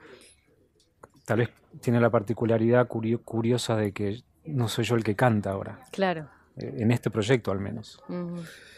tal 1.24 1.38
vez 1.38 1.50
tiene 1.80 2.00
la 2.00 2.10
particularidad 2.10 2.88
curiosa 2.88 3.76
de 3.76 3.92
que 3.92 4.22
no 4.44 4.68
soy 4.68 4.84
yo 4.84 4.96
el 4.96 5.04
que 5.04 5.14
canta 5.14 5.50
ahora. 5.50 5.80
Claro. 5.92 6.28
Eh, 6.56 6.76
en 6.78 6.90
este 6.90 7.10
proyecto 7.10 7.50
al 7.52 7.60
menos. 7.60 8.02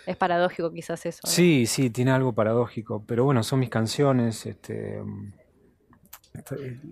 Es 0.06 0.16
paradójico 0.16 0.72
quizás 0.72 1.06
eso. 1.06 1.20
Sí, 1.24 1.66
sí, 1.66 1.90
tiene 1.90 2.10
algo 2.10 2.32
paradójico, 2.32 3.04
pero 3.06 3.24
bueno, 3.24 3.42
son 3.42 3.60
mis 3.60 3.70
canciones, 3.70 4.46
este 4.46 5.02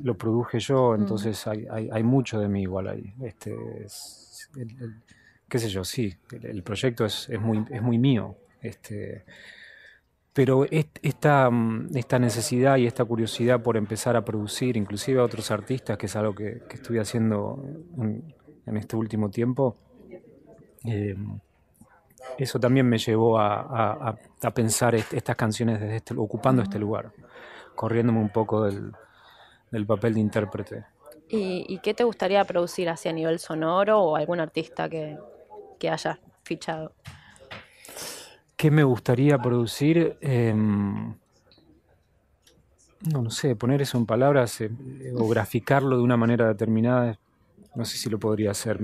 lo 0.03 0.17
produje 0.17 0.61
yo, 0.61 0.95
entonces 0.95 1.47
hay, 1.47 1.67
hay, 1.71 2.03
mucho 2.03 2.39
de 2.39 2.49
mí 2.49 2.63
igual 2.63 2.89
ahí. 2.89 3.15
Este, 3.23 3.57
qué 5.49 5.59
sé 5.59 5.69
yo, 5.69 5.85
sí, 5.85 6.15
el, 6.43 6.63
proyecto 6.63 7.05
es, 7.05 7.29
es, 7.29 7.41
muy, 7.41 7.65
es 7.71 7.83
muy 7.83 7.99
mío. 7.99 8.37
Este, 8.61 9.25
pero 10.33 10.65
esta, 10.71 11.51
esta 11.95 12.19
necesidad 12.19 12.77
y 12.77 12.87
esta 12.87 13.05
curiosidad 13.05 13.63
por 13.63 13.77
empezar 13.77 14.17
a 14.17 14.25
producir, 14.25 14.77
inclusive 14.77 15.21
a 15.21 15.25
otros 15.25 15.51
artistas, 15.51 15.99
que 15.99 16.07
es 16.07 16.17
algo 16.17 16.35
que, 16.35 16.63
que 16.69 16.77
estoy 16.77 16.99
haciendo 16.99 17.63
en, 17.97 18.77
este 18.77 18.95
último 18.95 19.31
tiempo, 19.31 19.77
eh, 20.85 21.17
eso 22.39 22.61
también 22.61 22.89
me 22.89 22.99
llevó 22.99 23.39
a, 23.39 24.17
pensar 24.55 24.95
estas 24.95 25.37
canciones 25.37 25.81
desde 25.81 25.97
este, 25.97 26.15
ocupando 26.17 26.63
este 26.63 26.79
lugar, 26.79 27.13
corriéndome 27.75 28.21
un 28.21 28.29
poco 28.29 28.65
del, 28.65 28.93
papel 29.87 30.15
de 30.15 30.21
intérprete. 30.21 30.85
¿Y, 31.29 31.79
qué 31.79 31.95
te 31.95 32.03
gustaría 32.03 32.45
producir 32.45 32.89
hacia 32.89 33.13
nivel 33.13 33.39
sonoro 33.39 34.01
o 34.01 34.17
algún 34.17 34.41
artista 34.41 34.89
que, 34.89 35.17
que 35.79 35.89
hayas 35.89 36.19
fichado? 36.43 36.93
¿Qué 38.57 38.71
me 38.71 38.83
gustaría 38.83 39.39
producir? 39.39 40.19
Em, 40.21 41.15
no, 43.11 43.23
no 43.23 43.31
sé, 43.31 43.57
poner 43.57 43.81
eso 43.81 43.97
en 43.97 44.07
palabras 44.07 44.61
eh, 44.61 44.71
o 45.17 45.27
graficarlo 45.29 45.97
de 45.97 46.03
una 46.03 46.17
manera 46.17 46.49
determinada, 46.49 47.19
no 47.75 47.85
sé 47.85 47.97
si 47.97 48.11
lo 48.11 48.19
podría 48.19 48.51
hacer. 48.51 48.79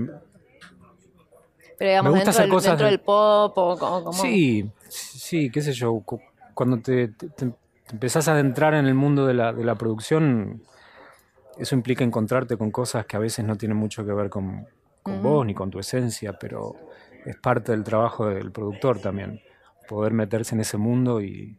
Pero 1.77 1.89
digamos, 1.91 2.11
me 2.11 2.19
gusta 2.19 2.31
dentro, 2.31 2.41
del, 2.41 2.49
cosas 2.49 2.71
dentro 2.71 2.87
del 2.87 2.99
pop 3.01 3.57
o 3.57 3.77
como... 3.77 4.13
Sí, 4.13 4.67
sí, 4.89 5.51
qué 5.51 5.61
sé 5.61 5.73
yo, 5.73 6.01
cuando 6.55 6.79
te, 6.79 7.11
empezás 7.91 8.27
a 8.27 8.31
adentrar 8.31 8.73
en 8.73 8.87
el 8.87 8.95
mundo 8.95 9.27
de 9.27 9.35
la, 9.35 9.53
de 9.53 9.63
la, 9.63 9.75
producción, 9.75 10.63
eso 11.59 11.75
implica 11.75 12.03
encontrarte 12.03 12.57
con 12.57 12.71
cosas 12.71 13.05
que 13.05 13.15
a 13.17 13.19
veces 13.19 13.45
no 13.45 13.55
tienen 13.55 13.77
mucho 13.77 14.05
que 14.05 14.13
ver 14.13 14.29
con, 14.29 14.67
con 15.03 15.21
vos 15.21 15.45
ni 15.45 15.53
con 15.53 15.69
tu 15.69 15.79
esencia, 15.79 16.33
pero 16.33 16.75
es 17.25 17.35
parte 17.37 17.71
del 17.71 17.83
trabajo 17.83 18.27
del 18.27 18.51
productor 18.51 18.99
también 18.99 19.41
poder 19.87 20.13
meterse 20.13 20.53
en 20.53 20.61
ese 20.61 20.77
mundo 20.77 21.21
y, 21.21 21.57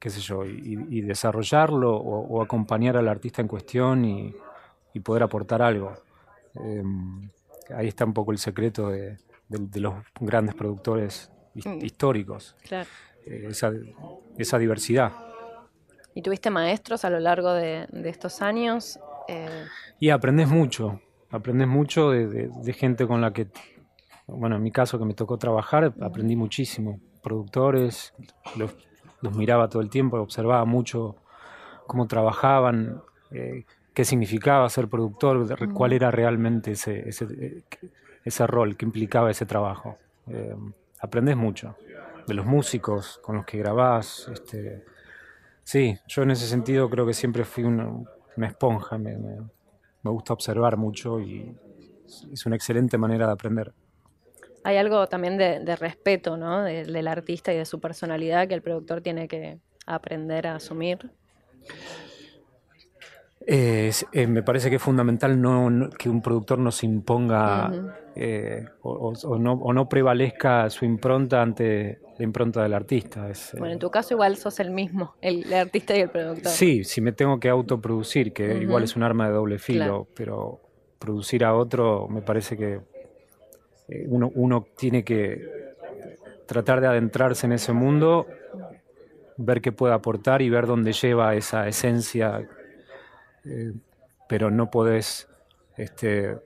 qué 0.00 0.10
sé 0.10 0.20
yo, 0.20 0.44
y, 0.44 1.00
desarrollarlo 1.02 1.94
o, 1.94 2.42
acompañar 2.42 2.96
al 2.96 3.08
artista 3.08 3.42
en 3.42 3.48
cuestión 3.48 4.04
y, 4.04 4.34
poder 5.04 5.22
aportar 5.22 5.60
algo. 5.60 5.92
Em, 6.54 7.28
ahí 7.76 7.86
está 7.86 8.06
un 8.06 8.14
poco 8.14 8.32
el 8.32 8.38
secreto 8.38 8.88
de, 8.88 9.18
los 9.74 9.94
grandes 10.18 10.54
productores 10.54 11.30
mm. 11.54 11.84
históricos, 11.84 12.56
eh, 13.26 13.48
esa, 13.50 14.58
diversidad. 14.58 15.12
¿Y 16.16 16.22
tuviste 16.22 16.48
maestros 16.48 17.04
a 17.04 17.10
lo 17.10 17.20
largo 17.20 17.52
de, 17.52 17.86
estos 18.06 18.40
años? 18.40 18.98
Eh, 19.28 19.66
y 20.00 20.08
aprendes 20.08 20.48
mucho, 20.48 20.98
aprendes 21.30 21.68
mucho 21.68 22.10
de, 22.10 22.72
gente 22.72 23.06
con 23.06 23.20
la 23.20 23.34
que 23.34 23.48
bueno, 24.26 24.56
en 24.56 24.62
mi 24.62 24.72
caso 24.72 24.98
que 24.98 25.04
me 25.04 25.12
tocó 25.12 25.36
trabajar, 25.36 25.92
aprendí 26.00 26.34
muchísimo. 26.34 27.00
Productores, 27.22 28.14
los, 28.56 28.74
miraba 29.36 29.68
todo 29.68 29.82
el 29.82 29.90
tiempo, 29.90 30.18
observaba 30.18 30.64
mucho 30.64 31.16
cómo 31.86 32.06
trabajaban, 32.06 33.02
eh, 33.30 33.66
qué 33.92 34.06
significaba 34.06 34.66
ser 34.70 34.88
productor, 34.88 35.46
cuál 35.74 35.92
era 35.92 36.10
realmente 36.10 36.70
ese, 36.70 37.10
ese, 37.10 37.62
ese, 38.24 38.46
rol 38.46 38.74
que 38.78 38.86
implicaba 38.86 39.30
ese 39.30 39.44
trabajo. 39.44 39.98
Eh, 40.28 40.56
aprendes 40.98 41.36
mucho 41.36 41.76
de 42.26 42.32
los 42.32 42.46
músicos 42.46 43.20
con 43.22 43.36
los 43.36 43.44
que 43.44 43.58
grabás. 43.58 44.30
Este, 44.32 44.95
sí, 45.66 45.98
yo 46.06 46.22
en 46.22 46.30
ese 46.30 46.46
sentido 46.46 46.88
creo 46.88 47.04
que 47.06 47.12
siempre 47.12 47.44
fui 47.44 47.64
una, 47.64 47.90
esponja, 48.38 48.96
me, 48.96 49.12
gusta 50.02 50.32
observar 50.32 50.76
mucho 50.76 51.20
y 51.20 51.52
es 52.32 52.46
una 52.46 52.54
excelente 52.56 52.96
manera 52.96 53.26
de 53.26 53.32
aprender 53.32 53.74
hay 54.66 54.78
algo 54.78 55.06
también 55.06 55.38
de, 55.38 55.76
respeto 55.76 56.36
¿no? 56.36 56.64
del 56.64 57.06
artista 57.06 57.52
y 57.52 57.56
de 57.56 57.64
su 57.64 57.78
personalidad 57.78 58.48
que 58.48 58.54
el 58.54 58.62
productor 58.62 59.00
tiene 59.00 59.28
que 59.28 59.60
aprender 59.86 60.48
a 60.48 60.56
asumir. 60.56 61.08
Eh, 63.48 63.92
me 64.26 64.42
parece 64.42 64.70
que 64.70 64.76
es 64.76 64.82
fundamental 64.82 65.40
no, 65.40 65.88
que 65.90 66.08
un 66.08 66.20
productor 66.20 66.58
no 66.58 66.72
se 66.72 66.84
imponga 66.84 67.94
eh, 68.16 68.64
o, 68.82 69.38
no, 69.38 69.88
prevalezca 69.88 70.68
su 70.68 70.84
impronta 70.84 71.42
ante 71.42 72.00
la 72.18 72.24
impronta 72.24 72.62
del 72.64 72.74
artista. 72.74 73.28
bueno, 73.58 73.74
en 73.74 73.78
tu 73.78 73.88
caso 73.88 74.14
igual 74.14 74.36
sos 74.36 74.58
el 74.58 74.70
mismo, 74.70 75.14
el, 75.20 75.52
artista 75.52 75.96
y 75.96 76.00
el 76.00 76.08
productor. 76.08 76.50
Sí, 76.50 76.82
si 76.82 77.00
me 77.00 77.12
tengo 77.12 77.38
que 77.38 77.48
autoproducir, 77.48 78.32
que 78.32 78.56
igual 78.56 78.82
es 78.82 78.96
un 78.96 79.04
arma 79.04 79.28
de 79.28 79.34
doble 79.34 79.58
filo, 79.58 80.08
pero 80.14 80.60
producir 80.98 81.44
a 81.44 81.54
otro 81.54 82.08
me 82.08 82.22
parece 82.22 82.56
que 82.56 82.80
eh, 83.88 84.06
uno, 84.08 84.32
uno 84.34 84.66
tiene 84.76 85.04
que 85.04 85.40
tratar 86.46 86.80
de 86.80 86.88
adentrarse 86.88 87.46
en 87.46 87.52
ese 87.52 87.72
mundo, 87.72 88.26
ver 89.36 89.60
qué 89.60 89.70
puede 89.70 89.94
aportar 89.94 90.42
y 90.42 90.50
ver 90.50 90.66
dónde 90.66 90.92
lleva 90.92 91.34
esa 91.34 91.68
esencia, 91.68 92.48
eh, 93.46 93.72
pero 94.28 94.50
no 94.50 94.70
podés 94.70 95.28
este, 95.76 96.36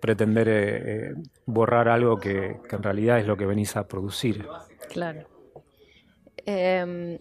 pretender 0.00 0.48
eh, 0.48 1.14
borrar 1.46 1.88
algo 1.88 2.18
que, 2.18 2.56
en 2.70 2.82
realidad 2.82 3.18
es 3.18 3.26
lo 3.26 3.36
que 3.36 3.46
venís 3.46 3.76
a 3.76 3.88
producir. 3.88 4.46
Claro. 4.88 5.26
Em, 6.44 7.18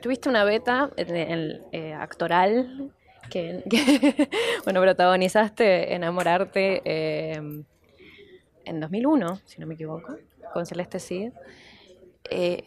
tuviste 0.00 0.28
una 0.28 0.44
beta 0.44 0.90
en, 0.96 1.94
actoral 1.94 2.92
que, 3.30 3.64
bueno, 4.64 4.80
protagonizaste 4.80 5.94
Enamorarte 5.94 6.82
em, 6.84 7.64
en 8.64 8.80
2001, 8.80 9.40
si 9.44 9.60
no 9.60 9.66
me 9.66 9.74
equivoco, 9.74 10.16
con 10.52 10.66
Celeste 10.66 11.00
Cid. 11.00 11.32
Eh, 12.30 12.64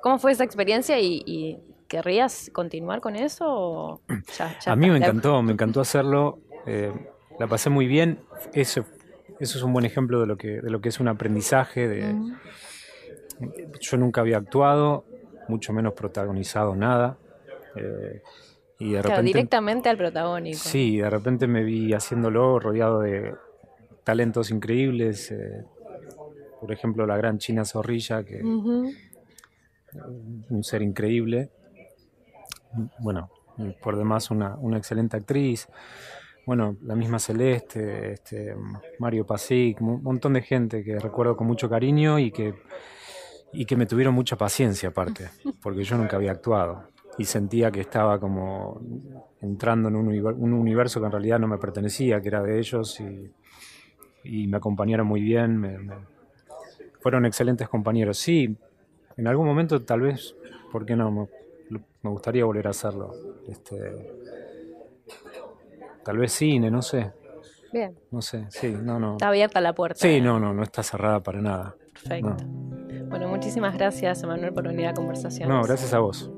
¿Cómo 0.00 0.18
fue 0.18 0.32
esa 0.32 0.44
experiencia 0.44 0.98
y, 1.00 1.58
querrías 1.88 2.50
continuar 2.52 3.00
con 3.00 3.16
eso? 3.16 4.00
a 4.66 4.76
mí 4.76 4.90
me 4.90 4.98
encantó, 4.98 5.42
me 5.42 5.52
encantó 5.52 5.80
hacerlo. 5.80 6.38
Eh, 6.66 6.92
la 7.38 7.46
pasé 7.46 7.70
muy 7.70 7.86
bien. 7.86 8.20
Eso, 8.52 8.84
eso 9.40 9.58
es 9.58 9.64
un 9.64 9.72
buen 9.72 9.84
ejemplo 9.84 10.20
de 10.20 10.26
lo 10.26 10.36
que, 10.36 10.60
de 10.60 10.70
lo 10.70 10.80
que 10.80 10.88
es 10.88 11.00
un 11.00 11.08
aprendizaje. 11.08 11.88
De, 11.88 12.14
Yo 13.80 13.96
nunca 13.96 14.20
había 14.20 14.38
actuado, 14.38 15.04
mucho 15.48 15.72
menos 15.72 15.94
protagonizado 15.94 16.74
nada. 16.74 17.18
Eh, 17.76 18.22
y 18.78 18.92
de 18.92 19.02
repente, 19.02 19.22
directamente 19.22 19.88
al 19.88 19.96
protagónico. 19.96 20.58
Sí, 20.58 20.98
de 20.98 21.08
repente 21.08 21.46
me 21.46 21.62
vi 21.62 21.94
haciéndolo 21.94 22.58
rodeado 22.58 23.00
de 23.00 23.34
talentos 24.04 24.50
increíbles. 24.50 25.30
Eh, 25.30 25.64
por 26.60 26.72
ejemplo, 26.72 27.06
la 27.06 27.16
gran 27.16 27.38
China 27.38 27.64
Zorrilla, 27.64 28.24
que 28.24 28.42
un 28.42 28.92
ser 30.62 30.82
increíble. 30.82 31.50
Bueno, 32.98 33.30
por 33.82 33.96
demás 33.96 34.30
una, 34.30 34.58
excelente 34.76 35.16
actriz. 35.16 35.68
Bueno, 36.46 36.76
la 36.82 36.94
misma 36.94 37.18
Celeste, 37.18 38.12
este, 38.12 38.54
Mario 38.98 39.26
Pasic, 39.26 39.80
un 39.80 40.02
montón 40.02 40.34
de 40.34 40.42
gente 40.42 40.84
que 40.84 40.98
recuerdo 40.98 41.36
con 41.36 41.46
mucho 41.46 41.68
cariño 41.68 42.18
y 42.18 42.30
que, 42.30 42.54
y 43.52 43.64
que 43.64 43.76
me 43.76 43.86
tuvieron 43.86 44.14
mucha 44.14 44.36
paciencia 44.36 44.90
aparte, 44.90 45.28
porque 45.62 45.82
yo 45.82 45.96
nunca 45.98 46.16
había 46.16 46.32
actuado 46.32 46.90
y 47.18 47.24
sentía 47.24 47.70
que 47.70 47.80
estaba 47.80 48.20
como 48.20 48.80
entrando 49.40 49.88
en 49.88 49.96
un, 49.96 50.08
un 50.08 50.52
universo 50.52 51.00
que 51.00 51.06
en 51.06 51.12
realidad 51.12 51.38
no 51.38 51.48
me 51.48 51.58
pertenecía, 51.58 52.20
que 52.20 52.28
era 52.28 52.42
de 52.42 52.58
ellos 52.58 53.00
y, 53.00 53.32
y 54.28 54.46
me 54.46 54.56
acompañaron 54.56 55.06
muy 55.06 55.20
bien, 55.20 55.90
fueron 57.00 57.24
excelentes 57.26 57.68
compañeros. 57.68 58.18
Sí, 58.18 58.56
en 59.16 59.26
algún 59.26 59.46
momento 59.46 59.82
tal 59.82 60.00
vez, 60.00 60.34
¿por 60.72 60.84
qué 60.84 60.96
no? 60.96 61.28
Me, 61.70 62.10
gustaría 62.10 62.44
volver 62.44 62.66
a 62.66 62.70
hacerlo. 62.70 63.12
Este, 63.48 64.12
tal 66.04 66.18
vez 66.18 66.32
cine, 66.32 66.70
no 66.70 66.82
sé. 66.82 67.12
Bien. 67.72 67.98
No 68.10 68.22
sé, 68.22 68.46
sí, 68.50 68.74
no, 68.80 68.98
no. 68.98 69.12
Está 69.12 69.28
abierta 69.28 69.60
la 69.60 69.74
puerta. 69.74 69.98
Sí, 70.00 70.20
no, 70.20 70.38
no, 70.38 70.54
no 70.54 70.62
está 70.62 70.82
cerrada 70.82 71.20
para 71.20 71.40
nada. 71.40 71.76
Perfecto. 71.92 72.36
Bueno, 73.08 73.28
muchísimas 73.28 73.74
gracias, 73.74 74.22
Emanuel, 74.22 74.52
por 74.52 74.66
venir 74.66 74.86
a 74.86 74.94
conversación. 74.94 75.48
No, 75.48 75.62
gracias 75.62 75.92
a 75.92 75.98
vos. 75.98 76.30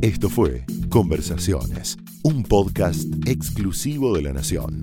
Esto 0.00 0.30
fue 0.30 0.64
Conversaciones, 0.88 1.98
un 2.22 2.42
podcast 2.42 3.04
exclusivo 3.26 4.16
de 4.16 4.22
la 4.22 4.32
Nación. 4.32 4.82